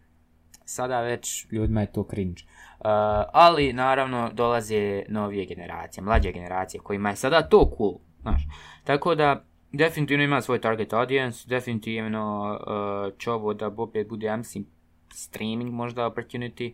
Sada 0.66 1.02
već 1.02 1.48
ljudima 1.52 1.82
je 1.82 1.92
to 1.92 2.08
cringe. 2.10 2.42
Uh, 2.42 2.86
ali 3.34 3.74
naravno 3.74 4.32
dolaze 4.34 5.04
novije 5.08 5.46
generacije, 5.46 6.04
mlađe 6.04 6.32
generacije 6.32 6.82
kojima 6.82 7.10
je 7.10 7.16
sada 7.16 7.42
to 7.42 7.72
cool, 7.78 7.94
znaš. 8.22 8.42
Tako 8.84 9.16
da 9.16 9.46
definitivno 9.72 10.24
ima 10.24 10.42
svoj 10.42 10.62
target 10.62 10.94
audience, 10.94 11.48
definitivno 11.48 12.58
uh, 12.62 13.18
će 13.18 13.32
ovo 13.32 13.54
da 13.54 13.68
opet 13.78 14.10
bude, 14.10 14.28
ja 14.28 14.38
mislim, 14.38 14.66
streaming 15.14 15.74
možda 15.74 16.06
opportunity, 16.06 16.74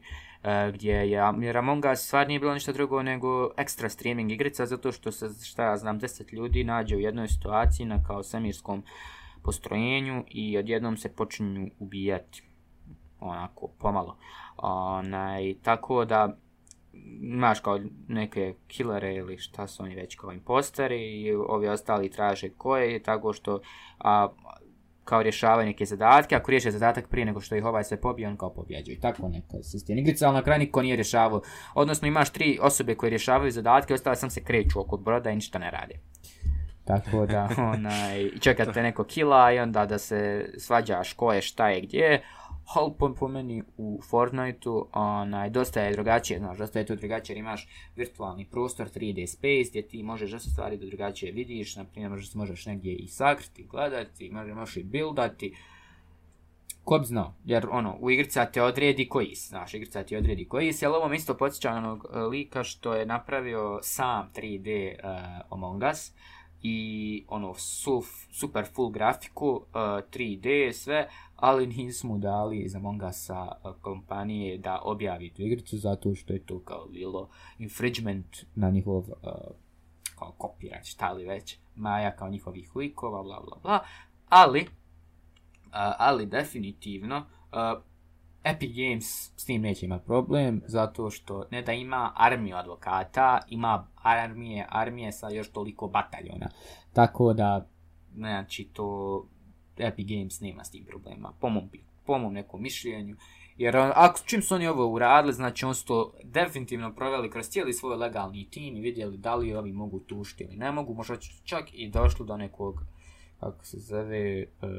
gdje 0.74 0.94
je, 0.94 1.22
jer 1.42 1.58
Among 1.58 1.86
Us 1.94 2.00
stvar 2.00 2.28
nije 2.28 2.40
bilo 2.40 2.54
ništa 2.54 2.72
drugo 2.72 3.04
nego 3.04 3.50
ekstra 3.58 3.90
streaming 3.90 4.32
igrica, 4.32 4.66
zato 4.66 4.92
što 4.92 5.12
se, 5.12 5.30
šta 5.46 5.64
ja 5.64 5.78
znam, 5.78 6.00
deset 6.00 6.34
ljudi 6.34 6.64
nađe 6.64 6.96
u 6.96 7.00
jednoj 7.00 7.28
situaciji 7.28 7.86
na 7.86 8.04
kao 8.04 8.24
semirskom 8.24 8.84
postrojenju 9.44 10.24
i 10.28 10.58
odjednom 10.58 10.98
se 10.98 11.16
počinju 11.16 11.70
ubijati 11.80 12.44
onako 13.20 13.68
pomalo. 13.80 14.18
Onaj, 14.58 15.56
tako 15.64 16.06
da 16.06 16.38
imaš 17.22 17.60
kao 17.60 17.80
neke 18.08 18.54
killere 18.68 19.16
ili 19.16 19.38
šta 19.38 19.68
su 19.68 19.84
oni 19.84 19.96
već 19.96 20.16
kao 20.16 20.32
imposteri 20.32 21.22
i 21.22 21.34
ovi 21.34 21.68
ostali 21.68 22.12
traže 22.12 22.50
koje, 22.50 23.04
tako 23.04 23.34
što 23.34 23.60
a, 24.00 24.28
kao 25.06 25.24
rješavaju 25.24 25.66
neke 25.66 25.86
zadatke, 25.86 26.36
ako 26.36 26.52
riješe 26.52 26.72
zadatak 26.72 27.08
prije 27.08 27.26
nego 27.26 27.42
što 27.42 27.56
ih 27.56 27.66
ovaj 27.66 27.84
sve 27.84 28.02
pobije, 28.02 28.28
on 28.28 28.38
kao 28.38 28.54
pobjeđuje. 28.54 28.96
I 28.96 29.00
tako 29.00 29.28
neka 29.28 29.64
sistem 29.64 29.98
igrica, 29.98 30.28
ali 30.28 30.36
na 30.36 30.44
kraju 30.44 30.60
niko 30.60 30.82
nije 30.82 30.96
rješavao. 30.96 31.42
Odnosno 31.74 32.08
imaš 32.08 32.30
tri 32.30 32.60
osobe 32.62 32.96
koje 32.96 33.10
rješavaju 33.10 33.52
zadatke, 33.52 33.94
ostale 33.94 34.16
sam 34.16 34.30
se 34.30 34.44
kreću 34.44 34.80
oko 34.80 34.98
broda 34.98 35.32
i 35.32 35.36
ništa 35.36 35.60
ne 35.60 35.72
rade. 35.72 35.96
Tako 36.86 37.26
da, 37.26 37.50
onaj, 37.74 38.30
čekate 38.40 38.84
neko 38.88 39.04
kila 39.04 39.52
i 39.52 39.60
onda 39.60 39.86
da 39.86 39.98
se 39.98 40.50
svađaš 40.58 41.14
ko 41.14 41.34
je, 41.34 41.42
šta 41.42 41.70
je, 41.70 41.82
gdje 41.82 42.22
ali 42.74 42.94
po, 43.20 43.28
meni 43.28 43.64
u 43.78 44.00
Fortniteu 44.10 44.88
onaj, 44.94 45.50
dosta 45.50 45.82
je 45.82 45.92
drugačije, 45.92 46.40
znaš, 46.40 46.58
dosta 46.58 46.80
je 46.80 46.86
to 46.86 46.96
drugačije, 46.96 47.34
jer 47.34 47.40
imaš 47.40 47.68
virtualni 47.96 48.46
prostor 48.46 48.88
3D 48.90 49.28
space 49.28 49.70
gdje 49.70 49.88
ti 49.88 50.04
možeš 50.04 50.32
dosta 50.32 50.50
stvari 50.50 50.78
da 50.78 50.86
drugačije 50.86 51.32
vidiš, 51.32 51.76
na 51.76 51.84
primjer 51.84 52.12
možeš, 52.12 52.34
možeš 52.34 52.66
negdje 52.66 52.96
i 52.96 53.08
sakriti, 53.08 53.64
gledati, 53.64 54.30
možeš, 54.30 54.56
možeš 54.56 54.78
i 54.78 54.84
buildati, 54.84 55.56
ko 56.84 57.00
bi 57.00 57.06
znao, 57.06 57.34
jer 57.46 57.68
ono, 57.72 57.98
u 58.00 58.12
igrica 58.12 58.46
te 58.46 58.62
odredi 58.62 59.10
koji 59.10 59.36
si, 59.36 59.48
znaš, 59.48 59.74
igrica 59.74 60.04
ti 60.04 60.18
odredi 60.18 60.48
koji 60.48 60.74
si, 60.74 60.86
ali 60.86 60.96
ovo 60.96 61.14
isto 61.14 61.38
podsjeća 61.38 61.72
onog 61.72 62.06
uh, 62.06 62.32
lika 62.32 62.64
što 62.64 62.94
je 62.94 63.06
napravio 63.06 63.80
sam 63.82 64.32
3D 64.36 64.94
uh, 64.94 65.46
Among 65.50 65.84
Us, 65.92 66.12
i 66.62 67.26
ono 67.28 67.54
suf, 67.54 68.06
super 68.32 68.66
full 68.74 68.90
grafiku, 68.90 69.48
uh, 69.50 69.64
3D 69.74 70.72
sve, 70.72 71.10
ali 71.46 71.68
nismo 71.68 72.18
dali 72.18 72.60
iz 72.60 72.76
Among 72.76 73.02
Usa 73.04 73.52
kompanije 73.82 74.58
da 74.58 74.82
objavi 74.84 75.34
tu 75.34 75.42
igricu 75.42 75.78
zato 75.78 76.16
što 76.16 76.34
je 76.34 76.46
to 76.46 76.60
kao 76.60 76.88
bilo 76.88 77.30
infringement 77.58 78.38
na 78.56 78.70
njihov 78.70 78.98
uh, 78.98 79.06
kao 80.20 80.36
copyright, 80.40 80.84
šta 80.84 81.12
li 81.12 81.26
već, 81.26 81.58
maja 81.76 82.16
kao 82.16 82.30
njihovih 82.30 82.76
likova, 82.76 83.24
bla 83.24 83.42
bla 83.42 83.58
bla, 83.64 83.80
ali, 84.30 84.62
uh, 84.62 84.68
ali 85.98 86.26
definitivno, 86.26 87.18
uh, 87.18 87.84
Epic 88.44 88.76
Games 88.76 89.32
s 89.36 89.46
tim 89.46 89.62
neće 89.62 89.86
imati 89.86 90.06
problem, 90.06 90.62
zato 90.68 91.10
što 91.10 91.44
ne 91.52 91.62
da 91.62 91.74
ima 91.74 92.14
armiju 92.16 92.56
advokata, 92.56 93.40
ima 93.50 93.88
armije, 94.04 94.68
armije 94.70 95.12
sa 95.12 95.30
još 95.30 95.52
toliko 95.52 95.88
bataljona. 95.88 96.50
Tako 96.94 97.34
da, 97.34 97.68
znači, 98.16 98.70
to 98.74 99.22
Epic 99.78 100.08
Games 100.10 100.40
nema 100.40 100.64
s 100.64 100.72
tim 100.72 100.86
problema, 100.86 101.34
po 101.40 101.50
mom, 101.50 101.70
po 102.06 102.18
mom 102.18 102.34
nekom 102.34 102.62
mišljenju. 102.62 103.16
Jer 103.58 103.78
ako, 103.78 104.20
čim 104.26 104.42
su 104.42 104.56
oni 104.56 104.68
ovo 104.68 104.88
uradili, 104.88 105.34
znači 105.34 105.66
on 105.66 105.76
su 105.76 105.86
to 105.86 106.14
definitivno 106.24 106.96
proveli 106.96 107.30
kroz 107.32 107.50
cijeli 107.50 107.74
svoj 107.74 107.96
legalni 107.96 108.50
tim 108.50 108.76
i 108.76 108.82
vidjeli 108.82 109.18
da 109.18 109.36
li 109.36 109.56
ovi 109.56 109.74
mogu 109.74 110.00
tušti 110.00 110.44
ili 110.44 110.56
ne 110.56 110.72
mogu, 110.72 110.94
možda 110.94 111.16
čak 111.44 111.66
i 111.74 111.90
došli 111.90 112.26
do 112.26 112.38
nekog, 112.38 112.82
kako 113.40 113.66
se 113.66 113.80
zove, 113.80 114.44
uh, 114.44 114.70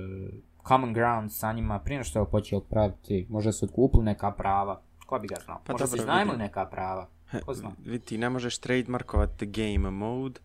common 0.69 0.93
ground 0.93 1.33
sa 1.33 1.53
njima 1.53 1.79
prije 1.79 2.05
što 2.05 2.19
je 2.19 2.31
počeo 2.31 2.61
praviti, 2.61 3.27
možda 3.29 3.53
su 3.53 3.65
odkupili 3.65 4.05
neka 4.05 4.31
prava, 4.31 4.83
ko 5.07 5.19
bi 5.19 5.29
ga 5.29 5.37
znao, 5.45 5.61
pa 5.67 5.73
možda 5.73 5.87
su 5.87 5.97
iznajmili 5.97 6.39
neka 6.39 6.67
prava, 6.67 7.09
ko 7.45 7.55
zna. 7.55 7.71
Vidi, 7.85 8.05
ti 8.05 8.19
ne 8.19 8.31
možeš 8.31 8.59
trademarkovati 8.59 9.47
game 9.47 9.91
mode, 9.91 10.41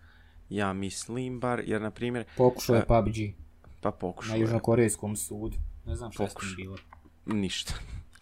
ja 0.50 0.74
mislim 0.74 1.40
bar, 1.40 1.62
jer 1.66 1.82
na 1.82 1.92
primjer... 1.92 2.26
Pokušao 2.38 2.76
je 2.76 2.82
uh, 2.82 2.88
PUBG. 2.88 3.41
Pa 3.82 3.92
pokušao 3.92 4.32
Na 4.32 4.42
južnokorejskom 4.42 5.16
sudu. 5.16 5.58
Ne 5.86 5.96
znam 5.96 6.12
šta 6.12 6.24
je 6.24 6.30
bilo. 6.58 6.78
Ništa. 7.26 7.74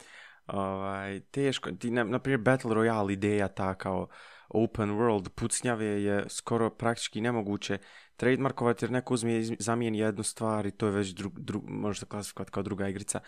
ovaj, 0.47 1.19
teško, 1.19 1.71
ti, 1.71 1.91
na, 1.91 2.03
na 2.03 2.19
primjer, 2.19 2.41
Battle 2.41 2.71
Royale 2.71 3.13
ideja 3.13 3.47
ta 3.47 3.75
kao 3.75 4.07
open 4.49 4.89
world 4.89 5.29
pucnjave 5.29 5.85
je 5.85 6.25
skoro 6.29 6.69
praktički 6.69 7.21
nemoguće 7.21 7.77
trademarkovati 8.15 8.85
jer 8.85 8.91
neko 8.91 9.13
uzme 9.13 9.43
zamijeni 9.59 9.97
jednu 9.97 10.23
stvar 10.23 10.65
i 10.65 10.71
to 10.71 10.85
je 10.85 10.91
već 10.91 11.09
drug, 11.09 11.39
drug, 11.39 11.69
možda 11.69 12.05
klasifikovati 12.05 12.51
kao 12.51 12.63
druga 12.63 12.87
igrica. 12.87 13.19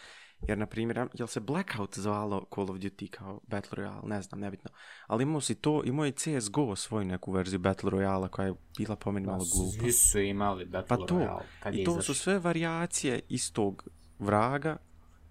Jer, 0.47 0.57
na 0.57 0.65
primjer, 0.65 1.07
jel 1.13 1.27
se 1.27 1.39
Blackout 1.39 1.99
zvalo 1.99 2.45
Call 2.55 2.71
of 2.71 2.77
Duty 2.77 3.09
kao 3.09 3.39
Battle 3.47 3.83
Royale, 3.83 4.07
ne 4.07 4.21
znam, 4.21 4.39
nebitno. 4.39 4.71
Ali 5.07 5.23
imao 5.23 5.41
si 5.41 5.55
to, 5.55 5.81
imao 5.85 6.05
i 6.05 6.11
CSGO 6.11 6.75
svoj 6.75 7.05
neku 7.05 7.31
verziju 7.31 7.59
Battle 7.59 7.91
Royale 7.91 8.29
koja 8.29 8.47
je 8.47 8.53
bila 8.77 8.95
po 8.95 9.11
meni 9.11 9.27
malo 9.27 9.45
glupa. 9.55 9.81
Svi 9.81 9.91
su 9.91 10.19
imali 10.19 10.65
Battle 10.65 10.97
pa 10.97 11.05
to, 11.05 11.15
Royale. 11.15 11.41
Kad 11.59 11.75
I 11.75 11.83
to 11.83 11.91
izaš... 11.91 12.05
su 12.05 12.13
sve 12.13 12.39
variacije 12.39 13.19
istog 13.29 13.89
vraga 14.19 14.77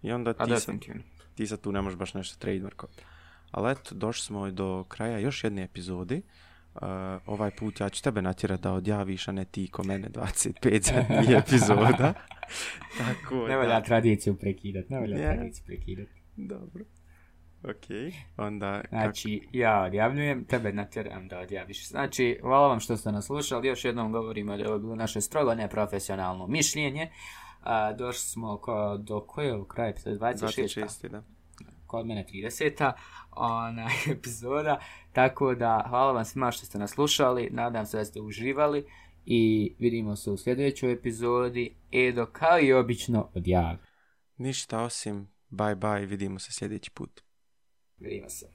i 0.03 0.13
onda 0.13 0.33
ti, 0.33 0.57
sad, 0.57 0.75
ti 1.35 1.47
sad 1.47 1.61
tu 1.61 1.73
ne 1.73 1.83
možeš 1.83 1.99
baš 1.99 2.15
nešto 2.15 2.39
trademarkovati. 2.39 3.03
Ali 3.51 3.73
eto, 3.73 3.95
došli 3.95 4.27
smo 4.27 4.51
do 4.51 4.85
kraja 4.89 5.19
još 5.19 5.45
jedne 5.45 5.63
epizode. 5.63 6.23
Uh, 6.75 6.83
ovaj 7.27 7.51
put 7.51 7.81
ja 7.81 7.89
ću 7.89 8.03
tebe 8.03 8.23
natjerati 8.23 8.63
da 8.63 8.73
odjaviš, 8.73 9.29
a 9.29 9.33
ne 9.33 9.45
ti 9.45 9.69
ko 9.71 9.83
mene 9.83 10.09
25 10.09 10.93
zadnjih 10.93 11.31
epizoda. 11.39 12.15
Tako 12.99 13.49
ne 13.49 13.57
valja 13.57 13.83
tradiciju 13.83 14.37
prekidat, 14.37 14.89
ne 14.89 15.01
valja 15.01 15.17
yeah. 15.17 15.35
tradiciju 15.35 15.65
prekidat. 15.67 16.09
Dobro. 16.37 16.85
Ok, 17.63 18.15
onda... 18.37 18.83
Znači, 18.89 19.41
kak... 19.45 19.55
ja 19.55 19.83
odjavljujem, 19.83 20.45
tebe 20.45 20.73
natjeram 20.73 21.29
da 21.29 21.39
odjaviš. 21.39 21.89
Znači, 21.89 22.39
hvala 22.43 22.69
vam 22.69 22.81
što 22.81 22.97
ste 22.97 23.13
nas 23.13 23.27
slušali, 23.27 23.69
još 23.69 23.85
jednom 23.85 24.13
govorimo 24.13 24.57
da 24.57 24.63
je 24.63 24.69
ovo 24.69 24.79
bilo 24.79 24.95
naše 24.95 25.21
strogo 25.21 25.55
neprofesionalno 25.55 26.47
mišljenje. 26.47 27.11
A, 27.61 27.93
došli 27.93 28.21
smo 28.21 28.59
ko, 28.59 28.97
do 28.97 29.21
koje 29.21 29.57
u 29.57 29.65
kraju 29.65 29.95
26. 29.95 30.19
26. 30.19 31.09
da. 31.09 31.23
Kod 31.91 32.07
mene 32.07 32.25
30. 32.33 32.93
Ona 33.31 33.89
epizoda. 34.13 34.81
Tako 35.13 35.55
da, 35.55 35.87
hvala 35.89 36.13
vam 36.13 36.25
svima 36.25 36.51
što 36.51 36.67
ste 36.67 36.79
nas 36.79 36.91
slušali, 36.91 37.49
nadam 37.53 37.87
se 37.87 37.97
da 37.97 38.05
ste 38.05 38.21
uživali 38.21 38.87
i 39.27 39.75
vidimo 39.79 40.17
se 40.17 40.31
u 40.31 40.37
sljedećoj 40.37 40.93
epizodi. 40.93 41.77
Edo, 41.93 42.27
kao 42.27 42.61
i 42.61 42.73
obično, 42.73 43.31
odjavi. 43.35 43.79
Ništa 44.37 44.81
osim, 44.83 45.29
bye 45.51 45.75
bye, 45.75 46.07
vidimo 46.07 46.39
se 46.39 46.53
sljedeći 46.53 46.91
put. 46.91 47.21
Vidimo 47.99 48.29
se. 48.29 48.53